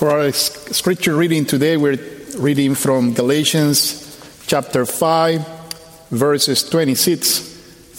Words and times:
For 0.00 0.08
our 0.08 0.32
scripture 0.32 1.14
reading 1.14 1.44
today, 1.44 1.76
we're 1.76 1.98
reading 2.38 2.74
from 2.74 3.12
Galatians 3.12 4.16
chapter 4.46 4.86
5, 4.86 5.46
verses 6.08 6.66
26 6.66 7.40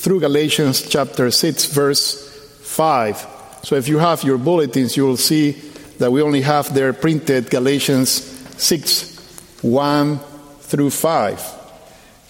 through 0.01 0.21
Galatians 0.21 0.89
chapter 0.89 1.29
6, 1.29 1.65
verse 1.65 2.57
5. 2.63 3.27
So 3.61 3.75
if 3.75 3.87
you 3.87 3.99
have 3.99 4.23
your 4.23 4.39
bulletins, 4.39 4.97
you 4.97 5.05
will 5.05 5.15
see 5.15 5.51
that 5.99 6.11
we 6.11 6.23
only 6.23 6.41
have 6.41 6.73
there 6.73 6.91
printed 6.91 7.51
Galatians 7.51 8.09
6, 8.57 9.61
1 9.61 10.17
through 10.61 10.89
5. 10.89 11.53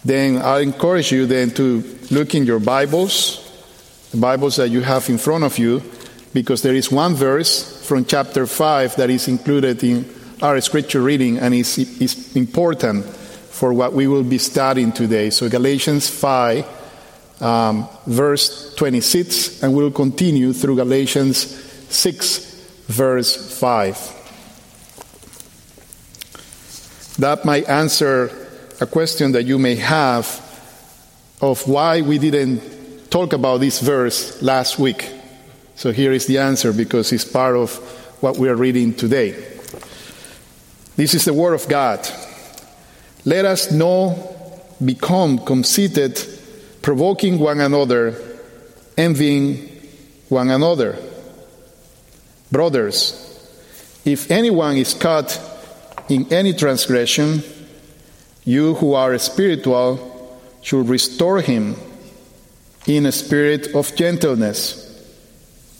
Then 0.03 0.41
I 0.41 0.59
encourage 0.59 1.13
you 1.13 1.25
then 1.25 1.49
to 1.51 1.81
look 2.11 2.35
in 2.35 2.45
your 2.45 2.59
Bibles, 2.59 3.39
the 4.11 4.17
Bibles 4.17 4.57
that 4.57 4.67
you 4.67 4.81
have 4.81 5.07
in 5.07 5.17
front 5.17 5.45
of 5.45 5.57
you, 5.57 5.81
because 6.33 6.61
there 6.61 6.75
is 6.75 6.91
one 6.91 7.15
verse 7.15 7.80
from 7.91 8.05
chapter 8.05 8.47
5 8.47 8.95
that 8.95 9.09
is 9.09 9.27
included 9.27 9.83
in 9.83 10.09
our 10.41 10.61
scripture 10.61 11.01
reading 11.01 11.37
and 11.39 11.53
is, 11.53 11.77
is 11.77 12.33
important 12.37 13.03
for 13.03 13.73
what 13.73 13.91
we 13.91 14.07
will 14.07 14.23
be 14.23 14.37
studying 14.37 14.93
today. 14.93 15.29
So, 15.29 15.49
Galatians 15.49 16.09
5, 16.09 17.41
um, 17.41 17.89
verse 18.07 18.73
26, 18.75 19.61
and 19.61 19.75
we'll 19.75 19.91
continue 19.91 20.53
through 20.53 20.77
Galatians 20.77 21.37
6, 21.93 22.85
verse 22.87 23.59
5. 23.59 23.97
That 27.19 27.43
might 27.43 27.67
answer 27.67 28.31
a 28.79 28.85
question 28.85 29.33
that 29.33 29.43
you 29.43 29.59
may 29.59 29.75
have 29.75 30.25
of 31.41 31.67
why 31.67 31.99
we 31.99 32.19
didn't 32.19 33.11
talk 33.11 33.33
about 33.33 33.59
this 33.59 33.81
verse 33.81 34.41
last 34.41 34.79
week. 34.79 35.11
So 35.81 35.91
here 35.91 36.11
is 36.11 36.27
the 36.27 36.37
answer 36.37 36.71
because 36.73 37.11
it's 37.11 37.25
part 37.25 37.55
of 37.55 37.73
what 38.21 38.37
we 38.37 38.47
are 38.49 38.55
reading 38.55 38.93
today. 38.93 39.31
This 40.95 41.15
is 41.15 41.25
the 41.25 41.33
Word 41.33 41.55
of 41.55 41.67
God. 41.67 42.07
Let 43.25 43.45
us 43.45 43.71
not 43.71 44.15
become 44.85 45.39
conceited, 45.39 46.23
provoking 46.83 47.39
one 47.39 47.59
another, 47.59 48.15
envying 48.95 49.69
one 50.29 50.51
another. 50.51 50.99
Brothers, 52.51 53.17
if 54.05 54.29
anyone 54.29 54.77
is 54.77 54.93
caught 54.93 55.39
in 56.09 56.31
any 56.31 56.53
transgression, 56.53 57.41
you 58.43 58.75
who 58.75 58.93
are 58.93 59.17
spiritual 59.17 60.39
should 60.61 60.87
restore 60.87 61.41
him 61.41 61.75
in 62.85 63.07
a 63.07 63.11
spirit 63.11 63.73
of 63.73 63.95
gentleness. 63.95 64.80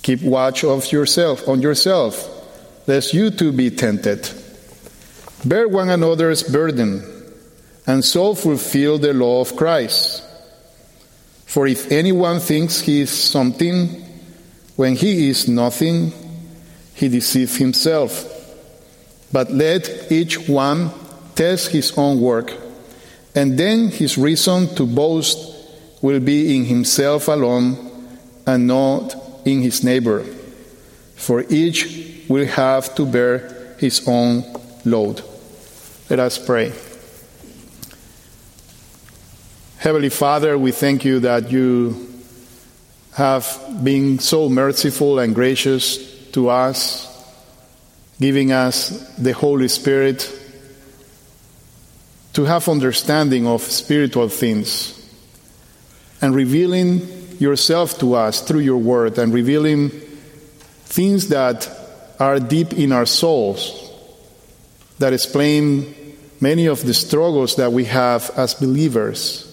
Keep 0.02 0.24
watch 0.24 0.64
of 0.64 0.92
yourself 0.92 1.48
on 1.48 1.62
yourself, 1.62 2.28
lest 2.88 3.14
you 3.14 3.30
too 3.30 3.52
be 3.52 3.70
tempted. 3.70 4.30
Bear 5.46 5.68
one 5.68 5.90
another's 5.90 6.44
burden, 6.44 7.04
and 7.86 8.04
so 8.04 8.34
fulfill 8.34 8.98
the 8.98 9.14
law 9.14 9.42
of 9.42 9.56
Christ. 9.56 10.24
For 11.46 11.68
if 11.68 11.92
anyone 11.92 12.40
thinks 12.40 12.82
he 12.82 13.02
is 13.02 13.12
something 13.12 13.90
when 14.76 14.96
he 14.96 15.30
is 15.30 15.48
nothing, 15.48 16.14
he 16.96 17.10
deceives 17.10 17.58
himself. 17.58 18.26
But 19.32 19.52
let 19.52 20.12
each 20.12 20.48
one 20.48 20.92
test 21.36 21.72
his 21.72 21.98
own 21.98 22.20
work, 22.20 22.54
and 23.36 23.58
then 23.58 23.90
his 23.90 24.18
reason 24.18 24.74
to 24.76 24.86
boast 24.86 25.38
will 26.02 26.20
be 26.20 26.56
in 26.56 26.66
himself 26.66 27.28
alone 27.28 27.78
and 28.48 28.68
not 28.68 29.16
in 29.46 29.62
his 29.62 29.84
neighbor. 29.84 30.24
For 31.16 31.44
each 31.50 32.26
will 32.28 32.46
have 32.46 32.96
to 32.96 33.06
bear 33.06 33.76
his 33.80 34.08
own 34.08 34.44
load. 34.86 35.22
Let 36.10 36.20
us 36.20 36.38
pray. 36.38 36.74
Heavenly 39.78 40.10
Father, 40.10 40.58
we 40.58 40.72
thank 40.72 41.06
you 41.06 41.20
that 41.22 41.52
you 41.52 42.14
have 43.14 43.60
been 43.84 44.20
so 44.20 44.48
merciful 44.48 45.20
and 45.20 45.34
gracious 45.34 45.98
to 46.32 46.50
us, 46.50 47.08
giving 48.20 48.52
us 48.52 48.90
the 49.18 49.34
Holy 49.34 49.68
Spirit 49.68 50.32
to 52.34 52.46
have 52.46 52.70
understanding 52.70 53.48
of 53.48 53.62
spiritual 53.62 54.30
things 54.30 54.98
and 56.22 56.34
revealing 56.34 57.21
yourself 57.42 57.98
to 58.00 58.14
us 58.14 58.42
through 58.42 58.60
your 58.60 58.78
word 58.78 59.18
and 59.18 59.34
revealing 59.34 59.90
things 59.90 61.30
that 61.30 61.68
are 62.20 62.40
deep 62.40 62.74
in 62.74 62.92
our 62.92 63.06
souls 63.06 63.92
that 65.00 65.12
explain 65.12 65.96
many 66.40 66.68
of 66.68 66.86
the 66.86 66.94
struggles 66.94 67.56
that 67.56 67.74
we 67.74 67.86
have 67.86 68.30
as 68.38 68.54
believers. 68.54 69.48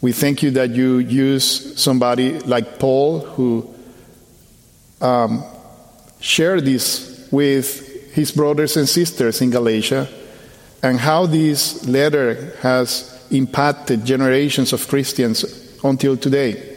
We 0.00 0.12
thank 0.12 0.42
you 0.44 0.52
that 0.52 0.70
you 0.70 0.98
use 0.98 1.80
somebody 1.80 2.38
like 2.40 2.78
Paul 2.78 3.20
who 3.20 3.74
um, 5.00 5.42
shared 6.20 6.64
this 6.64 7.28
with 7.32 8.14
his 8.14 8.30
brothers 8.30 8.76
and 8.76 8.88
sisters 8.88 9.42
in 9.42 9.50
Galatia 9.50 10.08
and 10.82 11.00
how 11.00 11.26
this 11.26 11.84
letter 11.88 12.54
has 12.60 13.12
impacted 13.32 14.04
generations 14.04 14.72
of 14.72 14.86
Christians 14.86 15.65
until 15.88 16.16
today. 16.16 16.76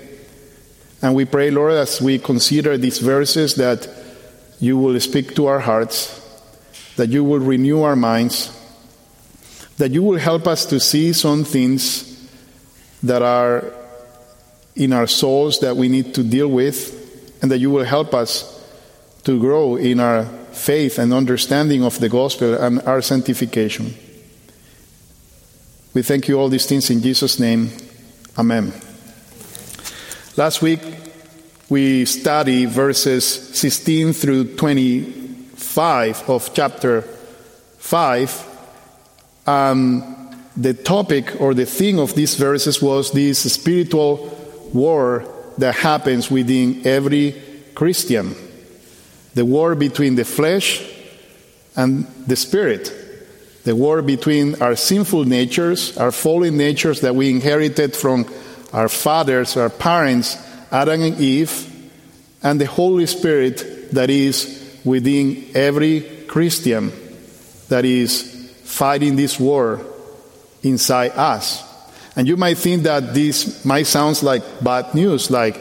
And 1.02 1.16
we 1.16 1.26
pray, 1.26 1.50
Lord, 1.52 1.74
as 1.74 2.02
we 2.02 2.20
consider 2.20 2.78
these 2.78 3.00
verses, 3.00 3.56
that 3.56 3.88
you 4.60 4.78
will 4.78 5.00
speak 5.00 5.36
to 5.36 5.48
our 5.48 5.60
hearts, 5.60 6.16
that 6.98 7.10
you 7.10 7.24
will 7.24 7.40
renew 7.40 7.82
our 7.82 7.96
minds, 7.96 8.56
that 9.78 9.92
you 9.92 10.04
will 10.04 10.20
help 10.20 10.48
us 10.48 10.66
to 10.66 10.80
see 10.80 11.14
some 11.14 11.44
things 11.46 12.06
that 13.02 13.22
are 13.22 13.74
in 14.76 14.92
our 14.92 15.08
souls 15.08 15.60
that 15.60 15.76
we 15.76 15.88
need 15.88 16.14
to 16.16 16.24
deal 16.24 16.50
with, 16.50 16.96
and 17.42 17.50
that 17.52 17.60
you 17.60 17.70
will 17.70 17.86
help 17.86 18.14
us 18.14 18.56
to 19.24 19.40
grow 19.40 19.78
in 19.78 20.00
our 20.00 20.26
faith 20.52 21.00
and 21.00 21.14
understanding 21.14 21.84
of 21.84 22.00
the 22.00 22.10
gospel 22.10 22.54
and 22.56 22.82
our 22.82 23.02
sanctification. 23.02 23.94
We 25.94 26.02
thank 26.04 26.28
you 26.28 26.40
all 26.40 26.50
these 26.50 26.66
things 26.66 26.90
in 26.90 27.02
Jesus' 27.02 27.40
name. 27.40 27.72
Amen. 28.38 28.89
Last 30.40 30.62
week, 30.62 30.80
we 31.68 32.06
studied 32.06 32.70
verses 32.70 33.26
16 33.60 34.14
through 34.14 34.56
25 34.56 36.30
of 36.30 36.54
chapter 36.54 37.02
5. 37.80 38.48
Um, 39.46 40.32
the 40.56 40.74
topic 40.74 41.42
or 41.42 41.54
the 41.54 41.66
theme 41.66 42.00
of 42.00 42.16
these 42.16 42.36
verses 42.36 42.82
was 42.82 43.12
this 43.12 43.52
spiritual 43.52 44.34
war 44.74 45.26
that 45.58 45.76
happens 45.76 46.32
within 46.32 46.88
every 46.88 47.36
Christian 47.76 48.34
the 49.34 49.44
war 49.44 49.76
between 49.76 50.16
the 50.16 50.24
flesh 50.24 50.82
and 51.76 52.08
the 52.28 52.38
spirit, 52.38 52.94
the 53.66 53.76
war 53.76 54.02
between 54.02 54.62
our 54.62 54.78
sinful 54.78 55.26
natures, 55.26 55.98
our 55.98 56.14
fallen 56.14 56.56
natures 56.56 57.02
that 57.02 57.14
we 57.14 57.30
inherited 57.30 57.94
from 57.94 58.24
our 58.74 58.90
fathers, 58.90 59.58
our 59.58 59.70
parents, 59.70 60.38
Adam 60.72 61.02
and 61.02 61.20
Eve, 61.20 61.66
and 62.44 62.60
the 62.60 62.66
Holy 62.66 63.06
Spirit 63.06 63.92
that 63.92 64.10
is 64.10 64.80
within 64.86 65.46
every 65.56 66.02
Christian 66.28 66.92
that 67.70 67.86
is 67.86 68.52
fighting 68.64 69.16
this 69.16 69.40
war 69.40 69.82
inside 70.64 71.12
us. 71.12 71.64
And 72.16 72.28
you 72.28 72.38
might 72.38 72.58
think 72.58 72.84
that 72.84 73.14
this 73.14 73.64
might 73.66 73.88
sound 73.88 74.22
like 74.24 74.44
bad 74.64 74.94
news, 74.94 75.32
like 75.32 75.60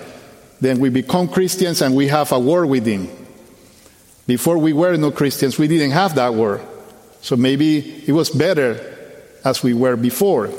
then 0.60 0.80
we 0.80 0.88
become 0.88 1.28
Christians 1.28 1.82
and 1.82 1.94
we 1.94 2.08
have 2.08 2.32
a 2.32 2.38
war 2.38 2.66
within. 2.66 3.08
Before 4.26 4.58
we 4.58 4.72
were 4.72 4.96
no 4.96 5.10
Christians, 5.10 5.58
we 5.58 5.68
didn't 5.68 5.92
have 5.92 6.16
that 6.16 6.34
war. 6.34 6.60
So 7.20 7.36
maybe 7.36 8.04
it 8.06 8.12
was 8.12 8.30
better 8.30 8.78
as 9.44 9.62
we 9.62 9.72
were 9.72 9.96
before. 9.96 10.50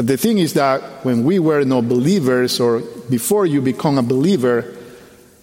But 0.00 0.06
the 0.06 0.16
thing 0.16 0.38
is 0.38 0.54
that 0.54 0.80
when 1.04 1.24
we 1.24 1.38
were 1.38 1.62
no 1.62 1.82
believers, 1.82 2.58
or 2.58 2.80
before 3.10 3.44
you 3.44 3.60
become 3.60 3.98
a 3.98 4.02
believer, 4.02 4.74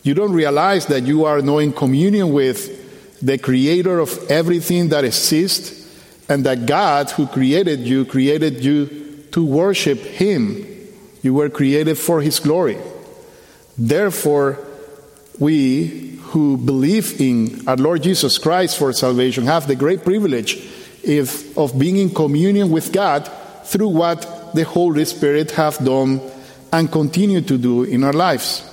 you 0.02 0.16
don't 0.16 0.34
realize 0.34 0.88
that 0.88 1.04
you 1.04 1.26
are 1.26 1.44
now 1.44 1.60
in 1.60 1.72
communion 1.72 2.34
with 2.34 3.22
the 3.22 3.38
creator 3.38 4.00
of 4.00 4.18
everything 4.32 4.90
that 4.90 5.06
exists, 5.06 5.86
and 6.28 6.44
that 6.48 6.66
God, 6.66 7.12
who 7.12 7.28
created 7.28 7.82
you, 7.82 8.04
created 8.04 8.64
you 8.64 9.26
to 9.32 9.46
worship 9.46 10.00
Him. 10.00 10.66
You 11.22 11.36
were 11.36 11.50
created 11.50 12.00
for 12.00 12.20
His 12.20 12.40
glory. 12.40 12.80
Therefore, 13.78 14.58
we 15.38 16.18
who 16.34 16.58
believe 16.58 17.22
in 17.22 17.68
our 17.68 17.78
Lord 17.78 18.02
Jesus 18.02 18.40
Christ 18.40 18.80
for 18.80 18.92
salvation 18.92 19.46
have 19.46 19.68
the 19.68 19.76
great 19.76 20.04
privilege 20.04 20.56
if, 21.04 21.56
of 21.56 21.78
being 21.78 21.98
in 21.98 22.10
communion 22.12 22.72
with 22.72 22.92
God 22.92 23.30
through 23.64 23.90
what 23.90 24.37
the 24.58 24.66
Holy 24.66 25.06
Spirit 25.06 25.52
have 25.52 25.78
done 25.78 26.20
and 26.74 26.92
continue 26.92 27.42
to 27.42 27.58
do 27.58 27.84
in 27.84 28.04
our 28.04 28.14
lives. 28.14 28.64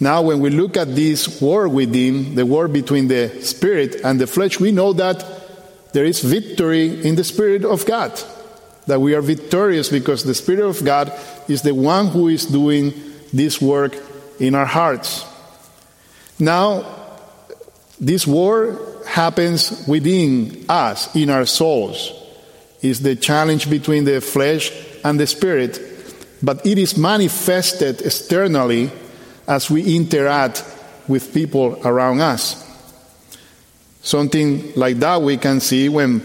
Now, 0.00 0.22
when 0.22 0.40
we 0.40 0.50
look 0.50 0.76
at 0.76 0.94
this 0.94 1.40
war 1.40 1.68
within, 1.68 2.34
the 2.34 2.44
war 2.44 2.66
between 2.66 3.06
the 3.08 3.42
spirit 3.42 3.96
and 4.02 4.20
the 4.20 4.26
flesh, 4.26 4.58
we 4.58 4.72
know 4.72 4.92
that 4.94 5.24
there 5.92 6.04
is 6.04 6.20
victory 6.20 7.06
in 7.06 7.14
the 7.14 7.22
spirit 7.22 7.64
of 7.64 7.86
God. 7.86 8.18
That 8.86 9.00
we 9.00 9.14
are 9.14 9.22
victorious 9.22 9.88
because 9.88 10.24
the 10.24 10.34
spirit 10.34 10.66
of 10.66 10.84
God 10.84 11.12
is 11.48 11.62
the 11.62 11.74
one 11.74 12.08
who 12.08 12.28
is 12.28 12.46
doing 12.46 12.92
this 13.32 13.60
work 13.60 13.96
in 14.40 14.54
our 14.54 14.66
hearts. 14.66 15.24
Now, 16.38 16.84
this 18.00 18.26
war 18.26 18.78
happens 19.06 19.86
within 19.86 20.64
us, 20.68 21.14
in 21.14 21.30
our 21.30 21.46
souls. 21.46 22.23
Is 22.84 23.00
the 23.00 23.16
challenge 23.16 23.70
between 23.70 24.04
the 24.04 24.20
flesh 24.20 24.70
and 25.02 25.18
the 25.18 25.26
spirit, 25.26 25.80
but 26.42 26.66
it 26.66 26.76
is 26.76 26.98
manifested 26.98 28.02
externally 28.02 28.90
as 29.48 29.70
we 29.70 29.96
interact 29.96 30.62
with 31.08 31.32
people 31.32 31.80
around 31.82 32.20
us. 32.20 32.60
Something 34.02 34.74
like 34.76 34.98
that 34.98 35.22
we 35.22 35.38
can 35.38 35.60
see 35.60 35.88
when, 35.88 36.16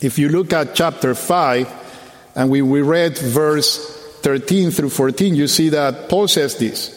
if 0.00 0.18
you 0.18 0.30
look 0.30 0.52
at 0.52 0.74
chapter 0.74 1.14
5, 1.14 2.32
and 2.34 2.50
we, 2.50 2.60
we 2.60 2.82
read 2.82 3.16
verse 3.16 3.78
13 4.22 4.72
through 4.72 4.90
14, 4.90 5.36
you 5.36 5.46
see 5.46 5.68
that 5.68 6.08
Paul 6.08 6.26
says 6.26 6.56
this 6.56 6.90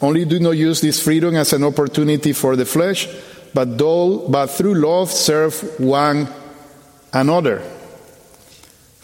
Only 0.00 0.24
do 0.24 0.38
not 0.38 0.52
use 0.52 0.80
this 0.80 1.02
freedom 1.02 1.34
as 1.34 1.52
an 1.52 1.64
opportunity 1.64 2.32
for 2.32 2.54
the 2.54 2.64
flesh, 2.64 3.08
but, 3.52 3.76
do, 3.76 4.24
but 4.28 4.46
through 4.46 4.74
love 4.74 5.10
serve 5.10 5.80
one 5.80 6.28
another. 7.12 7.60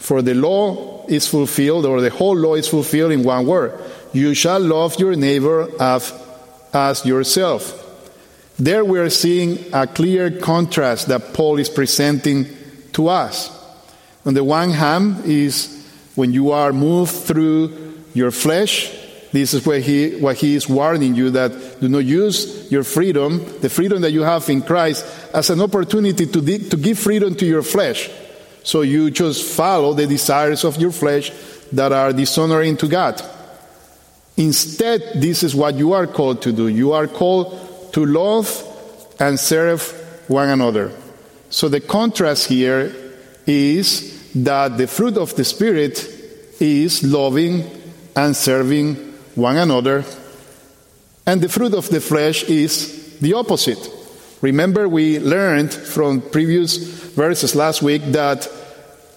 For 0.07 0.21
the 0.21 0.35
law 0.35 1.05
is 1.09 1.27
fulfilled, 1.27 1.85
or 1.85 1.99
the 1.99 2.09
whole 2.09 2.37
law 2.37 2.55
is 2.55 2.69
fulfilled 2.69 3.11
in 3.11 3.23
one 3.23 3.45
word 3.45 3.77
you 4.13 4.33
shall 4.33 4.61
love 4.61 4.97
your 4.97 5.17
neighbor 5.17 5.67
as, 5.81 6.13
as 6.71 7.05
yourself. 7.05 7.83
There 8.57 8.85
we 8.85 8.99
are 8.99 9.09
seeing 9.09 9.59
a 9.73 9.85
clear 9.85 10.31
contrast 10.31 11.09
that 11.09 11.33
Paul 11.33 11.59
is 11.59 11.69
presenting 11.69 12.47
to 12.93 13.09
us. 13.09 13.51
On 14.25 14.33
the 14.33 14.45
one 14.45 14.71
hand, 14.71 15.25
is 15.25 15.85
when 16.15 16.31
you 16.31 16.51
are 16.51 16.71
moved 16.71 17.11
through 17.11 18.05
your 18.13 18.31
flesh, 18.31 18.89
this 19.33 19.53
is 19.53 19.65
where 19.65 19.81
he, 19.81 20.21
what 20.21 20.37
he 20.37 20.55
is 20.55 20.69
warning 20.69 21.15
you 21.15 21.31
that 21.31 21.81
do 21.81 21.89
not 21.89 22.05
use 22.05 22.71
your 22.71 22.85
freedom, 22.85 23.45
the 23.59 23.69
freedom 23.69 24.01
that 24.03 24.11
you 24.11 24.21
have 24.21 24.49
in 24.49 24.61
Christ, 24.61 25.05
as 25.33 25.49
an 25.49 25.59
opportunity 25.59 26.27
to, 26.27 26.41
di- 26.41 26.69
to 26.69 26.77
give 26.77 26.97
freedom 26.97 27.35
to 27.35 27.45
your 27.45 27.61
flesh. 27.61 28.09
So 28.67 28.81
you 28.81 29.11
just 29.11 29.45
follow 29.45 29.93
the 29.93 30.05
desires 30.05 30.65
of 30.65 30.75
your 30.75 30.91
flesh 30.91 31.31
that 31.71 31.93
are 31.93 32.11
dishonoring 32.11 32.75
to 32.75 32.89
God. 32.89 33.21
Instead, 34.35 35.21
this 35.21 35.41
is 35.41 35.55
what 35.55 35.75
you 35.75 35.93
are 35.93 36.05
called 36.05 36.41
to 36.41 36.51
do. 36.51 36.67
You 36.67 36.91
are 36.91 37.07
called 37.07 37.93
to 37.93 38.05
love 38.05 38.51
and 39.21 39.39
serve 39.39 39.81
one 40.27 40.49
another. 40.49 40.91
So 41.49 41.69
the 41.69 41.79
contrast 41.79 42.49
here 42.49 42.93
is 43.45 44.33
that 44.43 44.77
the 44.77 44.87
fruit 44.87 45.15
of 45.15 45.33
the 45.37 45.45
Spirit 45.45 46.05
is 46.59 47.05
loving 47.05 47.63
and 48.17 48.35
serving 48.35 48.95
one 49.35 49.55
another, 49.55 50.03
and 51.25 51.39
the 51.39 51.47
fruit 51.47 51.73
of 51.73 51.87
the 51.87 52.01
flesh 52.01 52.43
is 52.43 53.17
the 53.19 53.33
opposite. 53.33 53.79
Remember, 54.41 54.89
we 54.89 55.19
learned 55.19 55.73
from 55.73 56.19
previous 56.19 56.75
verses 57.15 57.55
last 57.55 57.81
week 57.81 58.01
that 58.11 58.47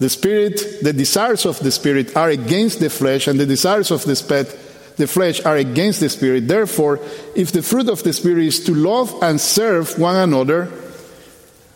the 0.01 0.09
Spirit, 0.09 0.83
the 0.83 0.93
desires 0.93 1.47
of 1.47 1.61
the 1.61 1.71
Spirit 1.71 2.17
are 2.17 2.31
against 2.31 2.81
the 2.81 2.91
flesh, 2.91 3.29
and 3.29 3.39
the 3.39 3.47
desires 3.47 3.91
of 3.91 4.05
the 4.05 4.17
Spirit 4.17 4.59
the 4.97 5.07
flesh 5.07 5.41
are 5.47 5.57
against 5.57 6.01
the 6.01 6.09
Spirit. 6.09 6.47
Therefore, 6.47 7.01
if 7.35 7.53
the 7.53 7.63
fruit 7.63 7.89
of 7.89 8.03
the 8.03 8.13
Spirit 8.13 8.45
is 8.45 8.65
to 8.65 8.75
love 8.75 9.15
and 9.23 9.41
serve 9.41 9.99
one 9.99 10.17
another, 10.17 10.71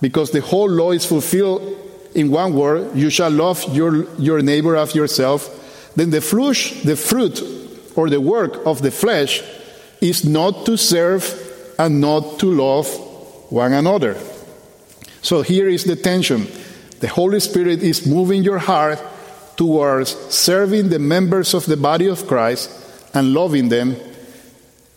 because 0.01 0.31
the 0.31 0.41
whole 0.41 0.69
law 0.69 0.91
is 0.91 1.07
fulfilled 1.07 1.63
in 2.15 2.31
one 2.31 2.55
word, 2.55 2.95
you 2.95 3.11
shall 3.11 3.31
love 3.31 3.65
your, 3.75 4.05
your 4.19 4.43
neighbor 4.43 4.77
as 4.77 4.95
yourself, 4.95 5.93
then 5.97 6.11
the, 6.11 6.21
flush, 6.21 6.83
the 6.83 6.97
fruit 6.97 7.43
or 7.97 8.11
the 8.11 8.21
work 8.21 8.67
of 8.67 8.83
the 8.83 8.91
flesh 8.91 9.43
is 10.01 10.25
not 10.25 10.67
to 10.67 10.77
serve 10.77 11.25
and 11.79 12.01
not 12.01 12.39
to 12.41 12.51
love 12.51 12.87
one 13.51 13.73
another. 13.73 14.17
So 15.23 15.43
here 15.43 15.69
is 15.69 15.85
the 15.85 15.97
tension. 15.97 16.47
The 17.05 17.11
Holy 17.11 17.39
Spirit 17.39 17.83
is 17.83 18.07
moving 18.07 18.43
your 18.43 18.57
heart 18.57 18.99
towards 19.57 20.17
serving 20.33 20.89
the 20.89 20.99
members 20.99 21.53
of 21.53 21.67
the 21.67 21.77
body 21.77 22.07
of 22.07 22.27
Christ 22.27 22.71
and 23.13 23.35
loving 23.35 23.69
them, 23.69 23.97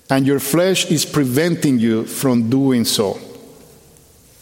and 0.09 0.25
your 0.25 0.39
flesh 0.39 0.89
is 0.89 1.04
preventing 1.04 1.80
you 1.80 2.06
from 2.06 2.50
doing 2.50 2.86
so. 2.86 3.19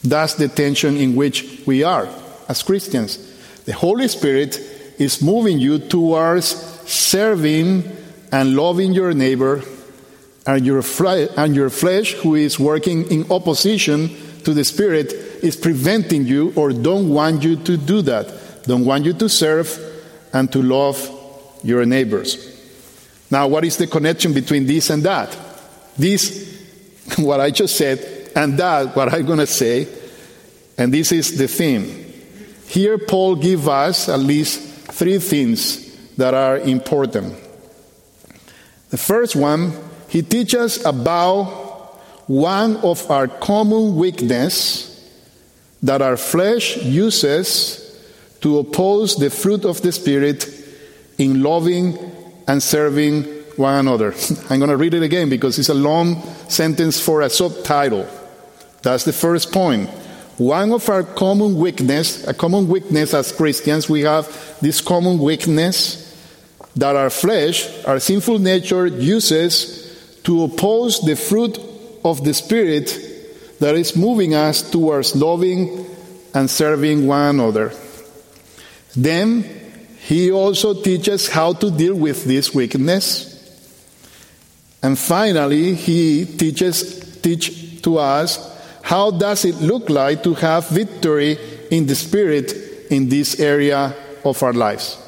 That's 0.04 0.36
the 0.36 0.48
tension 0.48 0.96
in 0.96 1.16
which 1.16 1.64
we 1.66 1.82
are 1.82 2.08
as 2.48 2.62
Christians. 2.62 3.18
The 3.64 3.74
Holy 3.74 4.10
Spirit 4.10 4.60
is 5.00 5.24
moving 5.24 5.58
you 5.58 5.80
towards 5.80 6.46
serving 6.86 7.84
and 8.32 8.56
loving 8.56 8.94
your 8.94 9.16
neighbor, 9.16 9.64
and 10.46 10.68
your, 10.68 10.84
fle- 10.84 11.34
and 11.36 11.56
your 11.56 11.72
flesh, 11.72 12.14
who 12.14 12.36
is 12.36 12.60
working 12.60 13.10
in 13.10 13.26
opposition 13.32 14.12
to 14.44 14.54
the 14.54 14.64
Spirit, 14.64 15.25
is 15.46 15.56
preventing 15.56 16.26
you 16.26 16.52
or 16.56 16.74
don't 16.74 17.10
want 17.10 17.44
you 17.44 17.56
to 17.56 17.78
do 17.78 18.02
that, 18.02 18.64
don't 18.64 18.86
want 18.86 19.06
you 19.06 19.14
to 19.14 19.30
serve 19.30 19.80
and 20.34 20.52
to 20.52 20.62
love 20.62 21.00
your 21.64 21.86
neighbors. 21.86 22.52
Now, 23.32 23.48
what 23.48 23.64
is 23.66 23.78
the 23.78 23.88
connection 23.88 24.34
between 24.34 24.66
this 24.66 24.90
and 24.90 25.04
that? 25.04 25.36
This, 25.98 26.64
what 27.18 27.40
I 27.40 27.52
just 27.52 27.76
said, 27.76 28.32
and 28.36 28.58
that, 28.58 28.96
what 28.96 29.14
I'm 29.14 29.26
going 29.26 29.40
to 29.40 29.48
say, 29.48 29.88
and 30.78 30.94
this 30.94 31.12
is 31.12 31.38
the 31.38 31.48
theme. 31.48 32.14
Here, 32.68 32.98
Paul 32.98 33.36
gives 33.36 33.68
us 33.68 34.10
at 34.10 34.20
least 34.20 34.60
three 34.92 35.20
things 35.20 35.96
that 36.18 36.34
are 36.34 36.58
important. 36.58 37.36
The 38.90 38.98
first 38.98 39.36
one, 39.36 39.74
he 40.10 40.22
teaches 40.22 40.86
about 40.86 41.46
one 42.28 42.78
of 42.78 43.10
our 43.10 43.28
common 43.28 43.96
weakness 43.96 44.95
that 45.86 46.02
our 46.02 46.18
flesh 46.18 46.78
uses 46.78 47.82
to 48.42 48.58
oppose 48.58 49.16
the 49.18 49.30
fruit 49.30 49.66
of 49.66 49.82
the 49.84 49.92
Spirit 49.92 50.50
in 51.20 51.44
loving 51.44 51.98
and 52.48 52.62
serving 52.62 53.24
one 53.56 53.76
another. 53.76 54.14
I'm 54.50 54.60
going 54.60 54.72
to 54.72 54.78
read 54.78 54.96
it 54.96 55.04
again 55.04 55.30
because 55.30 55.60
it's 55.60 55.70
a 55.70 55.76
long 55.76 56.24
sentence 56.50 57.00
for 57.00 57.22
a 57.22 57.30
subtitle. 57.30 58.08
That's 58.82 59.06
the 59.06 59.14
first 59.14 59.52
point. 59.52 59.90
One 60.38 60.74
of 60.74 60.90
our 60.90 61.04
common 61.04 61.56
weakness, 61.56 62.28
a 62.28 62.34
common 62.34 62.68
weakness 62.68 63.14
as 63.14 63.32
Christians, 63.32 63.88
we 63.88 64.02
have 64.02 64.28
this 64.62 64.82
common 64.82 65.20
weakness 65.20 66.02
that 66.76 66.96
our 66.96 67.12
flesh, 67.12 67.86
our 67.86 68.00
sinful 68.00 68.40
nature 68.40 68.88
uses 68.88 70.20
to 70.24 70.44
oppose 70.44 71.00
the 71.02 71.16
fruit 71.16 71.60
of 72.04 72.24
the 72.24 72.34
Spirit 72.34 73.15
that 73.60 73.76
is 73.76 73.96
moving 73.96 74.34
us 74.34 74.70
towards 74.70 75.16
loving 75.16 75.86
and 76.34 76.50
serving 76.50 77.08
one 77.08 77.36
another. 77.36 77.72
Then 78.96 79.44
he 80.00 80.32
also 80.32 80.82
teaches 80.82 81.30
how 81.30 81.54
to 81.54 81.72
deal 81.72 81.96
with 81.96 82.26
this 82.26 82.54
weakness. 82.54 83.34
And 84.84 85.00
finally, 85.00 85.74
he 85.74 86.26
teaches 86.26 87.20
teach 87.22 87.82
to 87.82 87.98
us 87.98 88.38
how 88.84 89.10
does 89.10 89.46
it 89.46 89.56
look 89.56 89.90
like 89.90 90.22
to 90.24 90.36
have 90.36 90.70
victory 90.70 91.40
in 91.72 91.88
the 91.88 91.96
spirit 91.96 92.54
in 92.92 93.10
this 93.10 93.40
area 93.40 93.96
of 94.24 94.44
our 94.44 94.54
lives. 94.54 95.02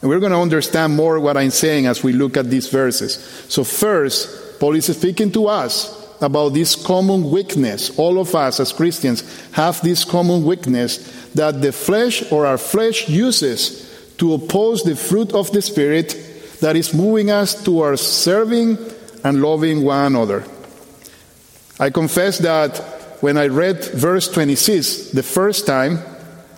And 0.00 0.10
we're 0.10 0.20
going 0.20 0.32
to 0.32 0.38
understand 0.38 0.96
more 0.96 1.18
what 1.20 1.36
I'm 1.36 1.50
saying 1.50 1.86
as 1.86 2.02
we 2.02 2.12
look 2.12 2.36
at 2.36 2.50
these 2.50 2.68
verses. 2.68 3.14
So 3.48 3.64
first, 3.64 4.60
Paul 4.60 4.74
is 4.74 4.86
speaking 4.86 5.32
to 5.32 5.46
us 5.46 6.01
about 6.22 6.50
this 6.50 6.74
common 6.76 7.30
weakness. 7.30 7.98
All 7.98 8.18
of 8.18 8.34
us 8.34 8.60
as 8.60 8.72
Christians 8.72 9.22
have 9.52 9.80
this 9.82 10.04
common 10.04 10.44
weakness 10.44 10.98
that 11.34 11.60
the 11.62 11.72
flesh 11.72 12.30
or 12.30 12.46
our 12.46 12.58
flesh 12.58 13.08
uses 13.08 14.14
to 14.18 14.34
oppose 14.34 14.82
the 14.82 14.96
fruit 14.96 15.32
of 15.32 15.50
the 15.52 15.62
Spirit 15.62 16.16
that 16.60 16.76
is 16.76 16.94
moving 16.94 17.30
us 17.30 17.62
towards 17.62 18.00
serving 18.00 18.78
and 19.24 19.42
loving 19.42 19.82
one 19.84 20.06
another. 20.06 20.44
I 21.78 21.90
confess 21.90 22.38
that 22.38 22.78
when 23.20 23.36
I 23.36 23.48
read 23.48 23.84
verse 23.84 24.28
26 24.28 25.10
the 25.10 25.22
first 25.22 25.66
time, 25.66 25.98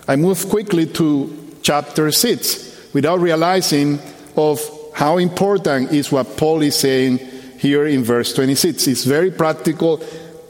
I 0.07 0.15
moved 0.15 0.49
quickly 0.49 0.85
to 0.87 1.57
chapter 1.63 2.11
6 2.11 2.93
without 2.93 3.19
realizing 3.19 3.99
of 4.37 4.61
how 4.93 5.17
important 5.17 5.91
is 5.91 6.11
what 6.11 6.37
Paul 6.37 6.61
is 6.61 6.75
saying 6.75 7.19
here 7.57 7.85
in 7.85 8.03
verse 8.03 8.33
26. 8.33 8.87
It's 8.87 9.03
very 9.03 9.31
practical. 9.31 10.03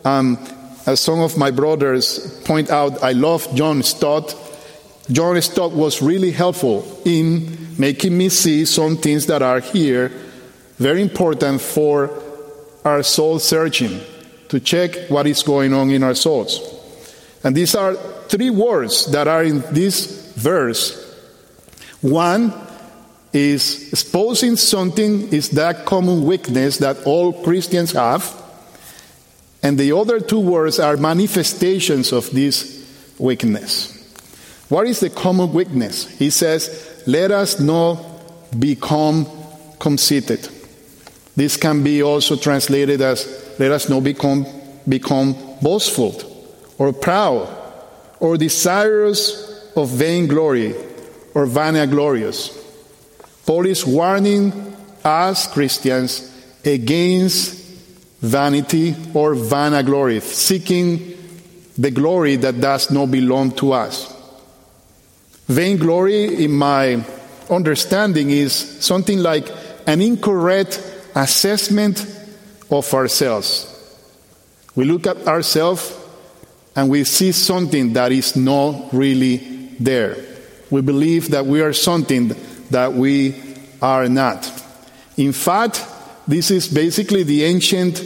Um, 0.04 0.38
as 0.86 1.00
some 1.00 1.20
of 1.20 1.38
my 1.38 1.52
brothers 1.52 2.42
point 2.46 2.70
out, 2.70 3.04
I 3.04 3.14
love 3.14 3.54
John 3.56 3.82
Stott 3.84 4.36
John 5.12 5.40
Stott 5.42 5.72
was 5.72 6.02
really 6.02 6.32
helpful 6.32 6.84
in 7.06 7.76
making 7.78 8.18
me 8.18 8.30
see 8.30 8.66
some 8.66 8.98
things 8.98 9.28
that 9.28 9.44
are 9.44 9.60
here 9.60 10.10
very 10.78 11.02
important 11.02 11.62
for 11.62 12.10
our 12.84 13.04
soul 13.04 13.38
searching 13.38 14.02
to 14.50 14.60
check 14.60 15.10
what 15.10 15.28
is 15.28 15.44
going 15.44 15.74
on 15.74 15.92
in 15.92 16.02
our 16.02 16.16
souls. 16.16 16.60
And 17.44 17.56
these 17.56 17.76
are 17.76 17.94
three 18.30 18.50
words 18.50 19.12
that 19.12 19.28
are 19.28 19.44
in 19.44 19.62
this 19.72 20.34
verse. 20.34 21.02
One 22.02 22.52
is 23.36 23.90
exposing 23.92 24.56
something 24.56 25.28
is 25.34 25.50
that 25.50 25.86
common 25.86 26.24
weakness 26.24 26.78
that 26.78 27.04
all 27.06 27.34
Christians 27.44 27.92
have. 27.92 28.42
And 29.62 29.78
the 29.78 29.92
other 29.92 30.20
two 30.20 30.40
words 30.40 30.80
are 30.80 30.96
manifestations 30.96 32.14
of 32.14 32.30
this 32.32 32.86
weakness. 33.20 33.92
What 34.70 34.88
is 34.88 35.02
the 35.02 35.10
common 35.10 35.54
weakness? 35.54 36.08
He 36.18 36.30
says, 36.30 37.04
Let 37.06 37.32
us 37.32 37.60
not 37.60 37.98
become 38.58 39.28
conceited. 39.80 40.48
This 41.36 41.58
can 41.58 41.84
be 41.84 42.02
also 42.02 42.38
translated 42.38 43.02
as, 43.02 43.56
Let 43.60 43.72
us 43.72 43.90
not 43.90 44.04
become, 44.04 44.46
become 44.88 45.36
boastful 45.62 46.16
or 46.78 46.94
proud 46.94 47.50
or 48.20 48.38
desirous 48.38 49.72
of 49.76 49.90
vainglory 49.90 50.74
or 51.34 51.46
vanaglorious. 51.46 52.65
Paul 53.46 53.68
is 53.68 53.86
warning 53.86 54.76
us 55.04 55.52
Christians 55.52 56.32
against 56.66 57.64
vanity 58.22 58.96
or 59.14 59.36
vanaglory, 59.36 60.22
seeking 60.22 61.14
the 61.78 61.92
glory 61.92 62.38
that 62.38 62.60
does 62.60 62.90
not 62.90 63.12
belong 63.12 63.52
to 63.52 63.74
us. 63.74 64.12
Vainglory, 65.48 66.44
in 66.44 66.52
my 66.52 67.06
understanding, 67.52 68.32
is 68.32 68.54
something 68.54 69.20
like 69.20 69.48
an 69.86 70.02
incorrect 70.02 70.82
assessment 71.14 72.04
of 72.72 72.92
ourselves. 72.94 73.72
We 74.76 74.86
look 74.86 75.06
at 75.06 75.28
ourselves 75.28 75.96
and 76.76 76.90
we 76.90 77.04
see 77.04 77.32
something 77.32 77.94
that 77.94 78.12
is 78.12 78.36
not 78.36 78.92
really 78.92 79.38
there. 79.80 80.18
We 80.72 80.82
believe 80.82 81.30
that 81.30 81.46
we 81.46 81.62
are 81.62 81.74
something 81.74 82.36
that 82.72 82.94
we 82.94 83.36
are 83.82 84.08
not. 84.10 84.52
In 85.18 85.32
fact, 85.32 85.86
this 86.28 86.52
is 86.52 86.68
basically 86.68 87.24
the 87.24 87.44
ancient 87.44 88.04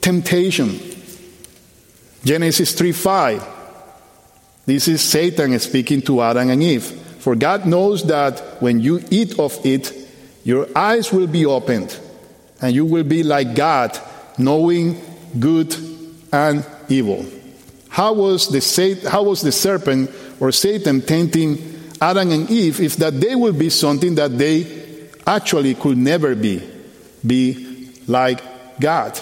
temptation. 0.00 0.78
Genesis 2.24 2.72
3 2.74 2.92
5. 2.92 3.46
This 4.66 4.88
is 4.88 5.00
Satan 5.00 5.58
speaking 5.58 6.02
to 6.02 6.20
Adam 6.20 6.50
and 6.50 6.62
Eve. 6.62 6.84
For 6.84 7.34
God 7.34 7.66
knows 7.66 8.04
that 8.04 8.60
when 8.60 8.80
you 8.80 9.02
eat 9.10 9.38
of 9.38 9.58
it, 9.64 9.92
your 10.44 10.66
eyes 10.76 11.12
will 11.12 11.26
be 11.26 11.46
opened, 11.46 11.98
and 12.60 12.74
you 12.74 12.84
will 12.84 13.04
be 13.04 13.22
like 13.22 13.54
God, 13.54 13.98
knowing 14.38 15.00
good 15.38 15.74
and 16.32 16.64
evil. 16.88 17.26
How 17.88 18.12
was 18.12 18.48
the, 18.48 19.08
how 19.08 19.24
was 19.24 19.42
the 19.42 19.52
serpent 19.52 20.10
or 20.40 20.52
Satan 20.52 21.00
tempting 21.02 21.56
Adam 22.00 22.30
and 22.30 22.50
Eve 22.50 22.80
if 22.80 22.96
that 22.96 23.20
they 23.20 23.34
will 23.34 23.52
be 23.52 23.70
something 23.70 24.14
that 24.14 24.36
they 24.38 25.10
actually 25.26 25.74
could 25.74 25.98
never 25.98 26.34
be, 26.34 26.62
be 27.26 27.90
like 28.06 28.40
God. 28.80 29.18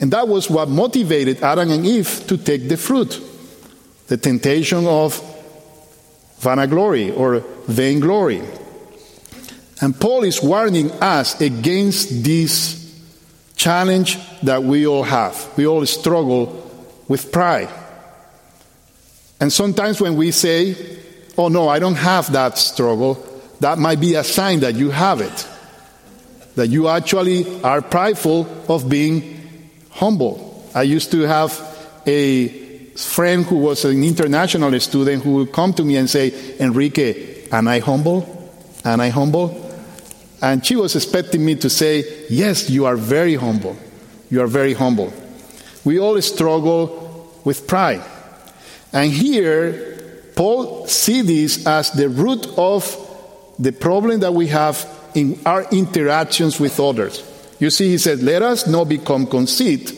And 0.00 0.12
that 0.12 0.28
was 0.28 0.50
what 0.50 0.68
motivated 0.68 1.42
Adam 1.42 1.70
and 1.70 1.86
Eve 1.86 2.24
to 2.26 2.36
take 2.36 2.68
the 2.68 2.76
fruit 2.76 3.20
the 4.08 4.18
temptation 4.18 4.86
of 4.86 5.18
vanaglory 6.40 7.16
or 7.16 7.38
vainglory. 7.66 8.42
And 9.80 9.98
Paul 9.98 10.24
is 10.24 10.42
warning 10.42 10.90
us 11.00 11.40
against 11.40 12.22
this 12.22 12.78
challenge 13.56 14.18
that 14.42 14.62
we 14.62 14.86
all 14.86 15.02
have. 15.02 15.50
We 15.56 15.66
all 15.66 15.86
struggle 15.86 16.70
with 17.08 17.32
pride. 17.32 17.70
And 19.40 19.52
sometimes 19.52 19.98
when 20.00 20.14
we 20.16 20.30
say, 20.30 20.76
oh 21.36 21.48
no, 21.48 21.68
I 21.68 21.78
don't 21.78 21.94
have 21.94 22.32
that 22.32 22.58
struggle, 22.58 23.14
that 23.60 23.78
might 23.78 24.00
be 24.00 24.14
a 24.14 24.24
sign 24.24 24.60
that 24.60 24.74
you 24.74 24.90
have 24.90 25.20
it. 25.20 25.48
That 26.56 26.68
you 26.68 26.88
actually 26.88 27.62
are 27.62 27.80
prideful 27.80 28.46
of 28.68 28.88
being 28.88 29.40
humble. 29.90 30.70
I 30.74 30.82
used 30.82 31.10
to 31.12 31.20
have 31.20 31.52
a 32.06 32.48
friend 32.96 33.44
who 33.46 33.56
was 33.56 33.84
an 33.84 34.02
international 34.02 34.78
student 34.80 35.22
who 35.22 35.34
would 35.36 35.52
come 35.52 35.72
to 35.74 35.84
me 35.84 35.96
and 35.96 36.10
say, 36.10 36.56
Enrique, 36.58 37.48
am 37.50 37.68
I 37.68 37.78
humble? 37.78 38.26
Am 38.84 39.00
I 39.00 39.08
humble? 39.08 39.58
And 40.42 40.66
she 40.66 40.76
was 40.76 40.96
expecting 40.96 41.44
me 41.44 41.54
to 41.56 41.70
say, 41.70 42.04
Yes, 42.28 42.68
you 42.68 42.84
are 42.84 42.96
very 42.96 43.36
humble. 43.36 43.76
You 44.28 44.42
are 44.42 44.48
very 44.48 44.74
humble. 44.74 45.12
We 45.84 46.00
all 46.00 46.20
struggle 46.20 47.32
with 47.44 47.66
pride. 47.66 48.02
And 48.92 49.10
here, 49.10 49.91
Paul 50.34 50.86
sees 50.86 51.26
this 51.26 51.66
as 51.66 51.90
the 51.90 52.08
root 52.08 52.46
of 52.56 52.84
the 53.58 53.72
problem 53.72 54.20
that 54.20 54.32
we 54.32 54.48
have 54.48 54.86
in 55.14 55.38
our 55.44 55.64
interactions 55.70 56.58
with 56.58 56.80
others. 56.80 57.22
You 57.58 57.70
see, 57.70 57.90
he 57.90 57.98
said, 57.98 58.22
Let 58.22 58.42
us 58.42 58.66
not 58.66 58.88
become 58.88 59.26
conceit, 59.26 59.92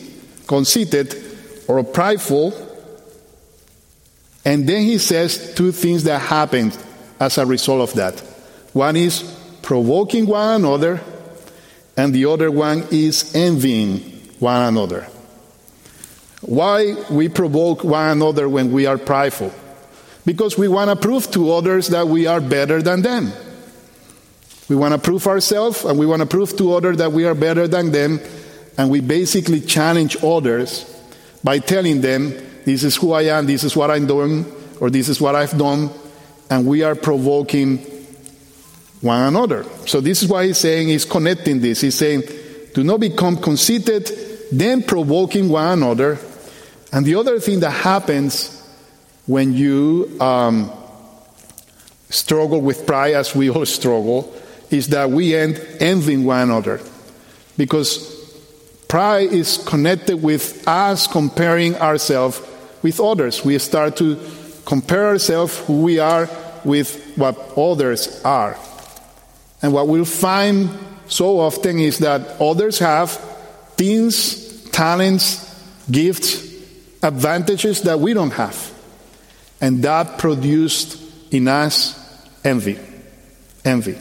conceited 0.47 1.15
or 1.67 1.83
prideful. 1.83 2.53
And 4.43 4.69
then 4.69 4.83
he 4.83 4.99
says 4.99 5.55
two 5.55 5.71
things 5.71 6.03
that 6.03 6.21
happen 6.21 6.71
as 7.19 7.37
a 7.37 7.45
result 7.45 7.89
of 7.89 7.95
that. 7.95 8.19
One 8.73 8.95
is 8.95 9.23
provoking 9.63 10.27
one 10.27 10.61
another, 10.61 11.01
and 11.97 12.13
the 12.13 12.25
other 12.25 12.51
one 12.51 12.85
is 12.91 13.33
envying 13.33 14.01
one 14.39 14.61
another. 14.61 15.07
Why 16.41 16.93
we 17.09 17.29
provoke 17.29 17.83
one 17.83 18.09
another 18.09 18.47
when 18.47 18.71
we 18.71 18.85
are 18.85 18.99
prideful? 18.99 19.51
Because 20.25 20.57
we 20.57 20.67
want 20.67 20.89
to 20.89 20.95
prove 20.95 21.29
to 21.31 21.51
others 21.51 21.89
that 21.89 22.07
we 22.07 22.25
are 22.25 22.41
better 22.41 22.81
than 22.81 23.01
them. 23.01 23.31
We 24.67 24.75
want 24.75 24.93
to 24.93 24.99
prove 24.99 25.27
ourselves 25.27 25.85
and 25.85 25.99
we 25.99 26.05
want 26.05 26.21
to 26.21 26.25
prove 26.25 26.57
to 26.57 26.73
others 26.73 26.97
that 26.97 27.11
we 27.11 27.25
are 27.25 27.35
better 27.35 27.67
than 27.67 27.91
them, 27.91 28.19
and 28.77 28.89
we 28.89 28.99
basically 28.99 29.61
challenge 29.61 30.17
others 30.23 30.91
by 31.43 31.59
telling 31.59 32.01
them, 32.01 32.33
This 32.65 32.83
is 32.83 32.95
who 32.95 33.13
I 33.13 33.23
am, 33.23 33.45
this 33.45 33.63
is 33.63 33.75
what 33.75 33.91
I'm 33.91 34.07
doing, 34.07 34.45
or 34.81 34.89
this 34.89 35.07
is 35.07 35.21
what 35.21 35.35
I've 35.35 35.55
done, 35.57 35.91
and 36.49 36.65
we 36.65 36.81
are 36.81 36.95
provoking 36.95 37.77
one 39.01 39.21
another. 39.21 39.63
So, 39.85 40.01
this 40.01 40.23
is 40.23 40.29
why 40.29 40.47
he's 40.47 40.57
saying, 40.57 40.87
he's 40.87 41.05
connecting 41.05 41.61
this. 41.61 41.81
He's 41.81 41.95
saying, 41.95 42.23
Do 42.73 42.83
not 42.83 42.99
become 42.99 43.37
conceited, 43.37 44.09
then 44.51 44.81
provoking 44.81 45.49
one 45.49 45.77
another. 45.83 46.17
And 46.91 47.05
the 47.05 47.15
other 47.15 47.39
thing 47.39 47.59
that 47.59 47.71
happens 47.71 48.54
when 49.27 49.53
you 49.53 50.17
um, 50.19 50.71
struggle 52.09 52.61
with 52.61 52.85
pride, 52.85 53.15
as 53.15 53.35
we 53.35 53.49
all 53.49 53.65
struggle, 53.65 54.33
is 54.69 54.87
that 54.89 55.09
we 55.09 55.35
end 55.35 55.59
envying 55.79 56.23
one 56.25 56.41
another. 56.41 56.79
Because 57.57 58.13
pride 58.87 59.31
is 59.31 59.57
connected 59.65 60.21
with 60.21 60.67
us 60.67 61.07
comparing 61.07 61.75
ourselves 61.75 62.41
with 62.81 62.99
others. 62.99 63.43
We 63.43 63.57
start 63.59 63.97
to 63.97 64.19
compare 64.65 65.07
ourselves, 65.07 65.57
who 65.65 65.81
we 65.81 65.99
are, 65.99 66.29
with 66.63 67.13
what 67.15 67.37
others 67.57 68.21
are. 68.23 68.57
And 69.61 69.73
what 69.73 69.87
we'll 69.87 70.05
find 70.05 70.69
so 71.07 71.39
often 71.39 71.79
is 71.79 71.99
that 71.99 72.41
others 72.41 72.79
have 72.79 73.11
things, 73.77 74.69
talents, 74.69 75.41
gifts, 75.89 76.43
advantages 77.01 77.81
that 77.81 77.99
we 77.99 78.13
don't 78.13 78.31
have. 78.31 78.74
And 79.65 79.81
that 79.81 80.19
produced 80.19 81.01
in 81.33 81.47
us 81.47 81.97
envy. 82.43 82.77
Envy. 83.63 83.97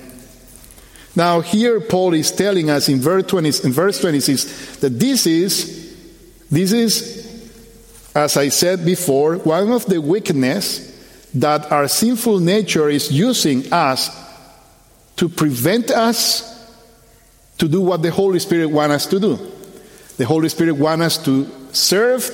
Now, 1.17 1.41
here 1.41 1.81
Paul 1.81 2.13
is 2.13 2.31
telling 2.33 2.69
us 2.69 2.91
in 2.91 3.01
verse, 3.01 3.25
20, 3.29 3.49
in 3.65 3.73
verse 3.73 3.99
26 3.99 4.77
that 4.81 4.91
this 5.01 5.27
is, 5.27 5.97
this 6.51 6.71
is, 6.71 8.13
as 8.15 8.37
I 8.37 8.51
said 8.51 8.85
before, 8.85 9.37
one 9.39 9.73
of 9.73 9.87
the 9.87 10.03
weakness 10.03 10.93
that 11.33 11.73
our 11.73 11.89
sinful 11.89 12.41
nature 12.41 12.91
is 12.91 13.11
using 13.11 13.73
us 13.73 14.11
to 15.17 15.31
prevent 15.31 15.91
us 15.91 16.45
to 17.57 17.69
do 17.69 17.81
what 17.81 18.03
the 18.03 18.11
Holy 18.11 18.39
Spirit 18.39 18.67
wants 18.67 18.97
us 18.97 19.07
to 19.07 19.19
do. 19.19 19.39
The 20.19 20.27
Holy 20.27 20.51
Spirit 20.51 20.75
wants 20.75 21.07
us 21.07 21.25
to 21.25 21.51
serve 21.73 22.29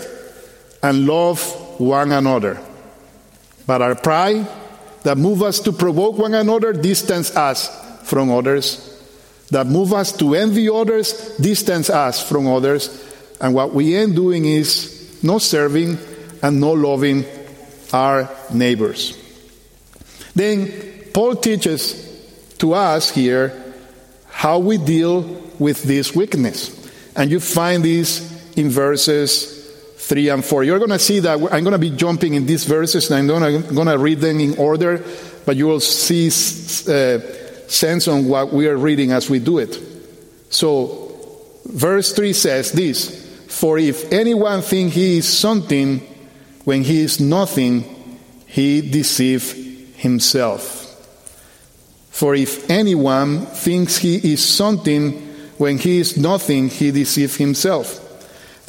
and 0.82 1.06
love 1.06 1.40
one 1.78 2.10
another. 2.10 2.60
But 3.70 3.82
our 3.82 3.94
pride 3.94 4.48
that 5.04 5.16
move 5.16 5.44
us 5.44 5.60
to 5.60 5.70
provoke 5.70 6.18
one 6.18 6.34
another 6.34 6.72
distance 6.72 7.36
us 7.36 7.70
from 8.02 8.28
others. 8.28 9.00
That 9.52 9.68
move 9.68 9.92
us 9.92 10.10
to 10.16 10.34
envy 10.34 10.68
others 10.68 11.36
distance 11.36 11.88
us 11.88 12.20
from 12.20 12.48
others. 12.48 12.90
And 13.40 13.54
what 13.54 13.72
we 13.72 13.94
end 13.94 14.16
doing 14.16 14.44
is 14.44 15.22
not 15.22 15.42
serving 15.42 15.98
and 16.42 16.60
not 16.60 16.78
loving 16.78 17.24
our 17.92 18.28
neighbors. 18.52 19.16
Then 20.34 20.72
Paul 21.14 21.36
teaches 21.36 21.94
to 22.58 22.74
us 22.74 23.12
here 23.12 23.54
how 24.26 24.58
we 24.58 24.78
deal 24.78 25.22
with 25.60 25.84
this 25.84 26.12
weakness. 26.12 26.90
And 27.14 27.30
you 27.30 27.38
find 27.38 27.84
this 27.84 28.52
in 28.56 28.68
verses 28.68 29.59
3 30.10 30.28
and 30.28 30.44
4. 30.44 30.64
You're 30.64 30.80
going 30.80 30.90
to 30.90 30.98
see 30.98 31.20
that 31.20 31.34
I'm 31.34 31.62
going 31.62 31.70
to 31.70 31.78
be 31.78 31.90
jumping 31.90 32.34
in 32.34 32.44
these 32.44 32.64
verses 32.64 33.08
and 33.12 33.30
I'm 33.30 33.62
going 33.72 33.86
to 33.86 33.96
read 33.96 34.18
them 34.18 34.40
in 34.40 34.58
order, 34.58 35.04
but 35.46 35.54
you 35.54 35.68
will 35.68 35.78
see 35.78 36.26
uh, 36.26 37.20
sense 37.68 38.08
on 38.08 38.26
what 38.26 38.52
we 38.52 38.66
are 38.66 38.76
reading 38.76 39.12
as 39.12 39.30
we 39.30 39.38
do 39.38 39.58
it. 39.58 39.78
So, 40.50 41.14
verse 41.64 42.12
3 42.12 42.32
says 42.32 42.72
this 42.72 43.24
For 43.46 43.78
if 43.78 44.12
anyone 44.12 44.62
think 44.62 44.94
he 44.94 45.18
is 45.18 45.28
something 45.28 46.00
when 46.64 46.82
he 46.82 47.02
is 47.02 47.20
nothing, 47.20 47.84
he 48.48 48.80
deceives 48.80 49.52
himself. 49.94 50.88
For 52.10 52.34
if 52.34 52.68
anyone 52.68 53.46
thinks 53.46 53.98
he 53.98 54.32
is 54.32 54.44
something 54.44 55.12
when 55.56 55.78
he 55.78 55.98
is 55.98 56.16
nothing, 56.16 56.68
he 56.68 56.90
deceives 56.90 57.36
himself. 57.36 58.09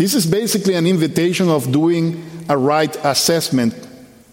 This 0.01 0.15
is 0.15 0.25
basically 0.25 0.73
an 0.73 0.87
invitation 0.87 1.47
of 1.47 1.71
doing 1.71 2.25
a 2.49 2.57
right 2.57 2.89
assessment 3.05 3.75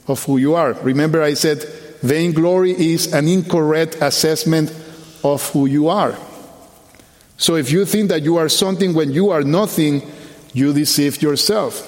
of 0.07 0.25
who 0.25 0.39
you 0.39 0.55
are. 0.55 0.73
Remember, 0.73 1.21
I 1.21 1.35
said 1.35 1.63
vainglory 2.01 2.71
is 2.71 3.13
an 3.13 3.29
incorrect 3.29 3.99
assessment 4.01 4.75
of 5.23 5.47
who 5.51 5.67
you 5.67 5.89
are. 5.89 6.17
So 7.37 7.57
if 7.57 7.71
you 7.71 7.85
think 7.85 8.09
that 8.09 8.23
you 8.23 8.39
are 8.39 8.49
something 8.49 8.95
when 8.95 9.13
you 9.13 9.29
are 9.29 9.43
nothing, 9.43 10.11
you 10.55 10.73
deceive 10.73 11.21
yourself. 11.21 11.85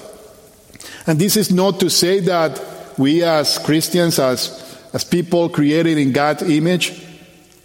And 1.07 1.19
this 1.19 1.39
is 1.39 1.51
not 1.51 1.81
to 1.81 1.89
say 1.89 2.21
that 2.21 2.61
we 2.99 3.25
as 3.25 3.57
Christians, 3.57 4.19
as, 4.19 4.79
as 4.93 5.05
people 5.05 5.49
created 5.49 5.97
in 5.97 6.13
God's 6.13 6.43
image, 6.43 7.03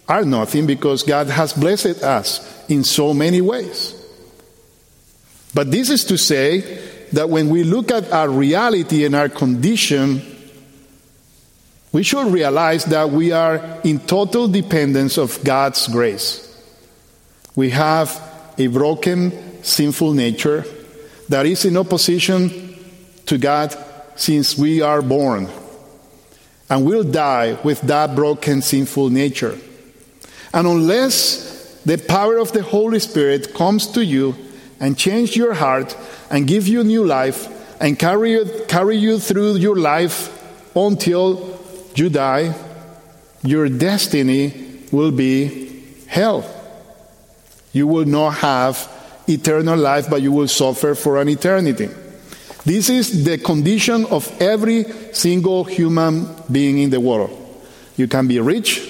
are 0.08 0.24
nothing 0.24 0.66
because 0.66 1.02
God 1.02 1.26
has 1.26 1.52
blessed 1.52 2.02
us 2.02 2.64
in 2.70 2.84
so 2.84 3.12
many 3.12 3.42
ways. 3.42 4.05
But 5.56 5.70
this 5.70 5.88
is 5.88 6.04
to 6.04 6.18
say 6.18 6.60
that 7.12 7.30
when 7.30 7.48
we 7.48 7.64
look 7.64 7.90
at 7.90 8.12
our 8.12 8.28
reality 8.28 9.06
and 9.06 9.14
our 9.14 9.30
condition, 9.30 10.20
we 11.92 12.02
should 12.02 12.30
realize 12.30 12.84
that 12.84 13.08
we 13.08 13.32
are 13.32 13.80
in 13.82 14.00
total 14.00 14.48
dependence 14.48 15.16
of 15.16 15.42
God's 15.42 15.88
grace. 15.88 16.42
We 17.54 17.70
have 17.70 18.20
a 18.58 18.66
broken, 18.66 19.64
sinful 19.64 20.12
nature 20.12 20.66
that 21.30 21.46
is 21.46 21.64
in 21.64 21.78
opposition 21.78 22.76
to 23.24 23.38
God 23.38 23.74
since 24.14 24.58
we 24.58 24.82
are 24.82 25.00
born. 25.00 25.48
And 26.68 26.84
will 26.84 27.02
die 27.02 27.58
with 27.64 27.80
that 27.80 28.14
broken, 28.14 28.60
sinful 28.60 29.08
nature. 29.08 29.58
And 30.52 30.66
unless 30.66 31.80
the 31.86 31.96
power 31.96 32.36
of 32.36 32.52
the 32.52 32.62
Holy 32.62 32.98
Spirit 32.98 33.54
comes 33.54 33.86
to 33.92 34.04
you 34.04 34.34
and 34.80 34.96
change 34.96 35.36
your 35.36 35.54
heart 35.54 35.96
and 36.30 36.46
give 36.46 36.66
you 36.68 36.84
new 36.84 37.04
life 37.04 37.48
and 37.80 37.98
carry 37.98 38.32
you, 38.32 38.64
carry 38.68 38.96
you 38.96 39.18
through 39.18 39.56
your 39.56 39.76
life 39.76 40.32
until 40.76 41.58
you 41.94 42.08
die, 42.08 42.54
your 43.42 43.68
destiny 43.68 44.52
will 44.92 45.10
be 45.10 45.82
hell. 46.06 46.44
You 47.72 47.86
will 47.86 48.04
not 48.04 48.30
have 48.30 48.90
eternal 49.28 49.78
life, 49.78 50.08
but 50.08 50.22
you 50.22 50.32
will 50.32 50.48
suffer 50.48 50.94
for 50.94 51.20
an 51.20 51.28
eternity. 51.28 51.88
This 52.64 52.88
is 52.88 53.24
the 53.24 53.38
condition 53.38 54.06
of 54.06 54.30
every 54.40 54.84
single 55.12 55.64
human 55.64 56.28
being 56.50 56.78
in 56.78 56.90
the 56.90 57.00
world. 57.00 57.30
You 57.96 58.08
can 58.08 58.26
be 58.26 58.40
rich, 58.40 58.82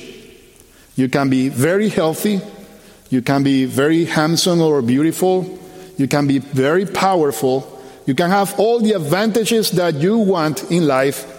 you 0.96 1.08
can 1.08 1.28
be 1.28 1.48
very 1.48 1.88
healthy, 1.88 2.40
you 3.10 3.22
can 3.22 3.42
be 3.42 3.66
very 3.66 4.04
handsome 4.04 4.60
or 4.60 4.82
beautiful, 4.82 5.58
you 5.96 6.08
can 6.08 6.26
be 6.26 6.38
very 6.38 6.86
powerful, 6.86 7.80
you 8.06 8.14
can 8.14 8.30
have 8.30 8.58
all 8.58 8.80
the 8.80 8.92
advantages 8.92 9.70
that 9.72 9.94
you 9.94 10.18
want 10.18 10.70
in 10.70 10.86
life, 10.86 11.32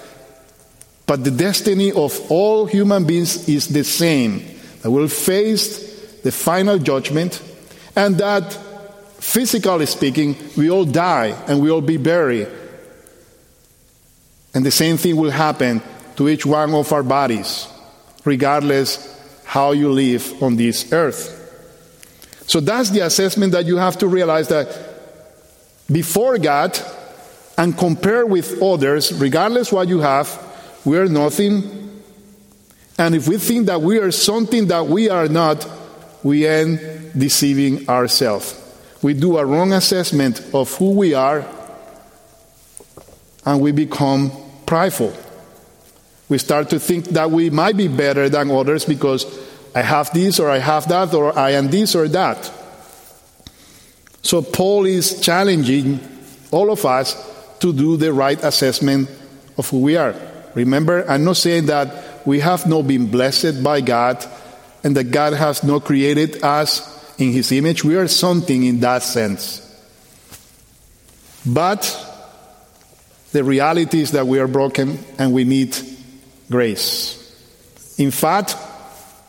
but 1.05 1.23
the 1.23 1.31
destiny 1.31 1.91
of 1.91 2.19
all 2.29 2.65
human 2.65 3.05
beings 3.05 3.47
is 3.47 3.67
the 3.69 3.83
same. 3.83 4.43
That 4.81 4.91
we 4.91 5.01
will 5.01 5.07
face 5.07 6.21
the 6.21 6.31
final 6.31 6.77
judgment, 6.77 7.41
and 7.95 8.17
that 8.17 8.51
physically 9.19 9.85
speaking, 9.85 10.35
we 10.57 10.69
all 10.69 10.85
die 10.85 11.35
and 11.47 11.61
we 11.61 11.69
all 11.71 11.81
be 11.81 11.97
buried. 11.97 12.47
And 14.53 14.65
the 14.65 14.71
same 14.71 14.97
thing 14.97 15.15
will 15.15 15.31
happen 15.31 15.81
to 16.15 16.29
each 16.29 16.45
one 16.45 16.73
of 16.73 16.91
our 16.91 17.03
bodies, 17.03 17.67
regardless 18.25 19.15
how 19.45 19.71
you 19.71 19.91
live 19.91 20.41
on 20.41 20.55
this 20.55 20.91
earth. 20.91 21.36
So 22.47 22.61
that's 22.61 22.89
the 22.89 23.01
assessment 23.01 23.51
that 23.51 23.65
you 23.65 23.77
have 23.77 23.97
to 23.99 24.07
realize 24.07 24.47
that 24.47 24.67
before 25.91 26.37
God 26.37 26.79
and 27.57 27.77
compare 27.77 28.25
with 28.25 28.61
others, 28.61 29.13
regardless 29.13 29.71
what 29.71 29.87
you 29.89 29.99
have, 29.99 30.43
we 30.85 30.97
are 30.97 31.07
nothing. 31.07 32.01
And 32.97 33.15
if 33.15 33.27
we 33.27 33.37
think 33.37 33.67
that 33.67 33.81
we 33.81 33.99
are 33.99 34.11
something 34.11 34.67
that 34.67 34.87
we 34.87 35.09
are 35.09 35.27
not, 35.27 35.67
we 36.23 36.47
end 36.47 37.11
deceiving 37.17 37.87
ourselves. 37.89 38.55
We 39.01 39.13
do 39.13 39.37
a 39.37 39.45
wrong 39.45 39.73
assessment 39.73 40.41
of 40.53 40.73
who 40.75 40.91
we 40.91 41.13
are 41.13 41.45
and 43.45 43.61
we 43.61 43.71
become 43.71 44.31
prideful. 44.65 45.13
We 46.29 46.37
start 46.37 46.69
to 46.71 46.79
think 46.79 47.05
that 47.09 47.29
we 47.29 47.49
might 47.49 47.77
be 47.77 47.87
better 47.87 48.29
than 48.29 48.51
others 48.51 48.85
because 48.85 49.25
I 49.77 49.83
have 49.83 50.11
this 50.11 50.39
or 50.39 50.49
I 50.49 50.57
have 50.57 50.87
that 50.87 51.13
or 51.13 51.37
I 51.37 51.51
am 51.51 51.67
this 51.67 51.93
or 51.93 52.07
that. 52.07 52.51
So 54.23 54.41
Paul 54.41 54.87
is 54.87 55.21
challenging 55.21 55.99
all 56.49 56.71
of 56.71 56.83
us 56.83 57.13
to 57.59 57.71
do 57.71 57.95
the 57.95 58.11
right 58.11 58.43
assessment 58.43 59.07
of 59.55 59.69
who 59.69 59.81
we 59.81 59.95
are. 59.95 60.15
Remember, 60.55 61.07
I'm 61.07 61.23
not 61.23 61.37
saying 61.37 61.67
that 61.67 62.25
we 62.25 62.39
have 62.39 62.65
not 62.65 62.87
been 62.87 63.11
blessed 63.11 63.63
by 63.63 63.81
God 63.81 64.25
and 64.83 64.97
that 64.97 65.11
God 65.11 65.33
has 65.33 65.63
not 65.63 65.85
created 65.85 66.43
us 66.43 66.81
in 67.19 67.31
his 67.31 67.51
image. 67.51 67.83
We 67.83 67.97
are 67.97 68.07
something 68.07 68.63
in 68.63 68.79
that 68.79 69.03
sense. 69.03 69.61
But 71.45 71.85
the 73.31 73.43
reality 73.43 74.01
is 74.01 74.13
that 74.13 74.25
we 74.25 74.39
are 74.39 74.47
broken 74.47 74.97
and 75.19 75.33
we 75.33 75.43
need 75.43 75.77
grace. 76.49 77.13
In 77.99 78.09
fact, 78.09 78.55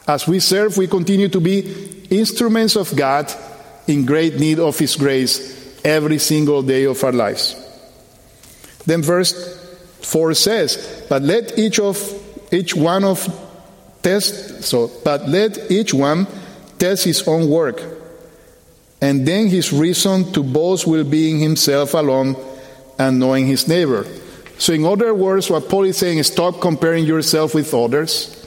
as 0.09 0.27
we 0.27 0.41
serve, 0.41 0.77
we 0.79 0.87
continue 0.87 1.29
to 1.29 1.41
be 1.41 2.07
instruments 2.09 2.77
of 2.77 2.97
God 2.97 3.31
in 3.87 4.07
great 4.07 4.41
need 4.41 4.59
of 4.59 4.79
His 4.79 4.97
grace 4.97 5.85
every 5.85 6.19
single 6.19 6.63
day 6.63 6.85
of 6.85 7.05
our 7.05 7.13
lives. 7.13 7.55
Then 8.87 9.03
verse 9.03 9.33
4 10.01 10.33
says, 10.33 11.05
But 11.11 11.23
let 11.23 11.59
each 11.59 11.79
of 11.79 11.99
each 12.51 12.75
one 12.75 13.05
of 13.05 13.29
test 14.03 14.63
so 14.63 14.91
but 15.05 15.29
let 15.29 15.71
each 15.71 15.93
one 15.93 16.27
test 16.79 17.05
his 17.05 17.27
own 17.29 17.51
work, 17.51 17.83
and 19.03 19.27
then 19.27 19.49
his 19.49 19.73
reason 19.73 20.33
to 20.33 20.43
boast 20.43 20.87
will 20.87 21.05
be 21.05 21.31
in 21.31 21.39
himself 21.39 21.93
alone 21.93 22.35
and 22.99 23.19
knowing 23.19 23.47
his 23.47 23.69
neighbor. 23.69 24.07
So 24.57 24.73
in 24.73 24.85
other 24.85 25.13
words, 25.13 25.51
what 25.51 25.69
Paul 25.69 25.85
is 25.85 25.99
saying 25.99 26.19
is 26.19 26.29
stop 26.29 26.61
comparing 26.61 27.05
yourself 27.05 27.55
with 27.55 27.75
others 27.75 28.38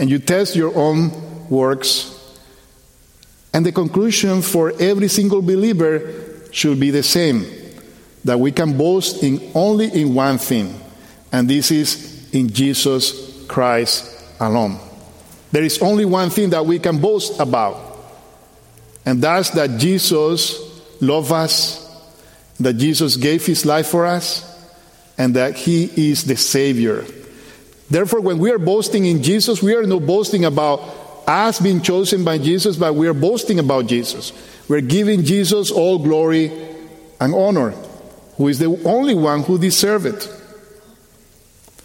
and 0.00 0.08
you 0.08 0.18
test 0.18 0.56
your 0.56 0.74
own 0.74 1.12
works. 1.50 2.16
And 3.52 3.66
the 3.66 3.70
conclusion 3.70 4.40
for 4.40 4.72
every 4.80 5.08
single 5.08 5.42
believer 5.42 6.10
should 6.50 6.80
be 6.80 6.90
the 6.90 7.02
same 7.02 7.44
that 8.24 8.40
we 8.40 8.50
can 8.50 8.76
boast 8.76 9.22
in 9.22 9.52
only 9.54 9.88
in 9.88 10.14
one 10.14 10.38
thing, 10.38 10.78
and 11.32 11.48
this 11.48 11.70
is 11.70 12.28
in 12.32 12.48
Jesus 12.50 13.44
Christ 13.46 14.24
alone. 14.40 14.78
There 15.52 15.62
is 15.62 15.80
only 15.82 16.04
one 16.04 16.30
thing 16.30 16.50
that 16.50 16.64
we 16.64 16.78
can 16.78 16.98
boast 16.98 17.38
about, 17.38 17.78
and 19.04 19.22
that's 19.22 19.50
that 19.50 19.78
Jesus 19.78 20.58
loved 21.00 21.32
us, 21.32 21.86
that 22.58 22.74
Jesus 22.74 23.16
gave 23.16 23.44
his 23.44 23.66
life 23.66 23.88
for 23.88 24.06
us, 24.06 24.46
and 25.18 25.34
that 25.34 25.56
he 25.56 26.10
is 26.10 26.24
the 26.24 26.36
Savior 26.36 27.04
Therefore, 27.90 28.20
when 28.20 28.38
we 28.38 28.52
are 28.52 28.58
boasting 28.58 29.04
in 29.04 29.22
Jesus, 29.22 29.62
we 29.62 29.74
are 29.74 29.84
not 29.84 30.06
boasting 30.06 30.44
about 30.44 30.78
us 31.26 31.60
being 31.60 31.82
chosen 31.82 32.24
by 32.24 32.38
Jesus, 32.38 32.76
but 32.76 32.94
we 32.94 33.08
are 33.08 33.14
boasting 33.14 33.58
about 33.58 33.86
Jesus. 33.86 34.32
We're 34.68 34.80
giving 34.80 35.24
Jesus 35.24 35.70
all 35.70 35.98
glory 35.98 36.52
and 37.20 37.34
honor, 37.34 37.70
who 38.36 38.48
is 38.48 38.58
the 38.58 38.80
only 38.84 39.14
one 39.14 39.42
who 39.42 39.58
deserves 39.58 40.04
it. 40.04 40.36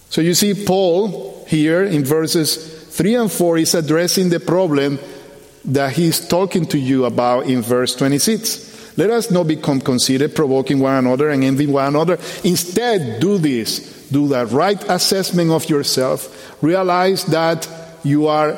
So 0.09 0.21
you 0.21 0.35
see, 0.35 0.65
Paul 0.65 1.43
here 1.47 1.83
in 1.83 2.05
verses 2.05 2.95
3 2.95 3.15
and 3.15 3.31
4 3.31 3.57
is 3.57 3.75
addressing 3.75 4.29
the 4.29 4.39
problem 4.39 4.99
that 5.65 5.93
he's 5.93 6.27
talking 6.27 6.65
to 6.67 6.77
you 6.77 7.05
about 7.05 7.47
in 7.47 7.61
verse 7.61 7.95
26. 7.95 8.97
Let 8.97 9.09
us 9.09 9.31
not 9.31 9.47
become 9.47 9.81
conceited, 9.81 10.35
provoking 10.35 10.79
one 10.79 10.95
another 10.95 11.29
and 11.29 11.43
envying 11.43 11.73
one 11.73 11.87
another. 11.87 12.17
Instead, 12.43 13.19
do 13.19 13.37
this 13.37 13.94
do 14.15 14.29
the 14.29 14.45
right 14.45 14.81
assessment 14.87 15.51
of 15.51 15.69
yourself, 15.69 16.31
realize 16.63 17.25
that 17.25 17.67
you 18.01 18.27
are 18.27 18.57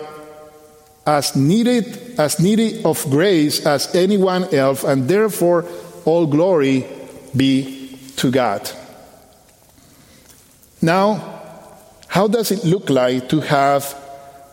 as 1.03 1.35
needed 1.35 2.19
as 2.19 2.39
needy 2.39 2.83
of 2.83 3.03
grace 3.09 3.65
as 3.65 3.95
anyone 3.95 4.43
else, 4.53 4.83
and 4.83 5.09
therefore 5.09 5.65
all 6.05 6.27
glory 6.27 6.85
be 7.35 7.97
to 8.17 8.29
God. 8.29 8.69
Now, 10.79 11.41
how 12.07 12.27
does 12.27 12.51
it 12.51 12.63
look 12.63 12.91
like 12.91 13.27
to 13.29 13.41
have 13.41 13.81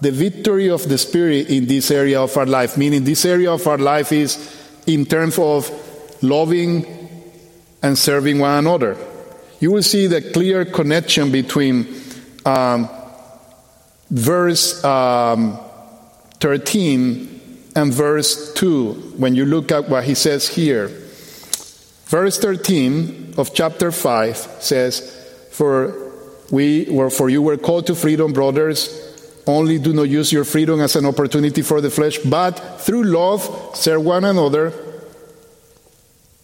the 0.00 0.10
victory 0.10 0.70
of 0.70 0.88
the 0.88 0.96
Spirit 0.96 1.50
in 1.50 1.66
this 1.66 1.90
area 1.90 2.22
of 2.22 2.34
our 2.38 2.46
life? 2.46 2.78
Meaning, 2.78 3.04
this 3.04 3.26
area 3.26 3.52
of 3.52 3.66
our 3.66 3.78
life 3.78 4.10
is 4.10 4.40
in 4.86 5.04
terms 5.04 5.38
of 5.38 5.68
loving 6.22 6.86
and 7.82 7.98
serving 7.98 8.38
one 8.38 8.58
another. 8.58 8.96
You 9.64 9.70
will 9.70 9.82
see 9.82 10.06
the 10.08 10.20
clear 10.20 10.66
connection 10.66 11.32
between 11.32 11.88
um, 12.44 12.86
verse 14.10 14.84
um, 14.84 15.58
13 16.40 17.70
and 17.74 17.90
verse 17.90 18.52
2 18.52 19.14
when 19.16 19.34
you 19.34 19.46
look 19.46 19.72
at 19.72 19.88
what 19.88 20.04
he 20.04 20.14
says 20.14 20.46
here. 20.46 20.88
Verse 22.08 22.38
13 22.38 23.36
of 23.38 23.54
chapter 23.54 23.90
5 23.90 24.36
says, 24.60 25.00
For 25.50 26.12
we 26.50 26.84
were 26.90 27.08
for 27.08 27.30
you 27.30 27.40
were 27.40 27.56
called 27.56 27.86
to 27.86 27.94
freedom, 27.94 28.34
brothers. 28.34 28.92
Only 29.46 29.78
do 29.78 29.94
not 29.94 30.10
use 30.10 30.30
your 30.30 30.44
freedom 30.44 30.78
as 30.82 30.94
an 30.94 31.06
opportunity 31.06 31.62
for 31.62 31.80
the 31.80 31.88
flesh, 31.88 32.18
but 32.18 32.52
through 32.82 33.04
love 33.04 33.70
serve 33.72 34.04
one 34.04 34.26
another. 34.26 34.74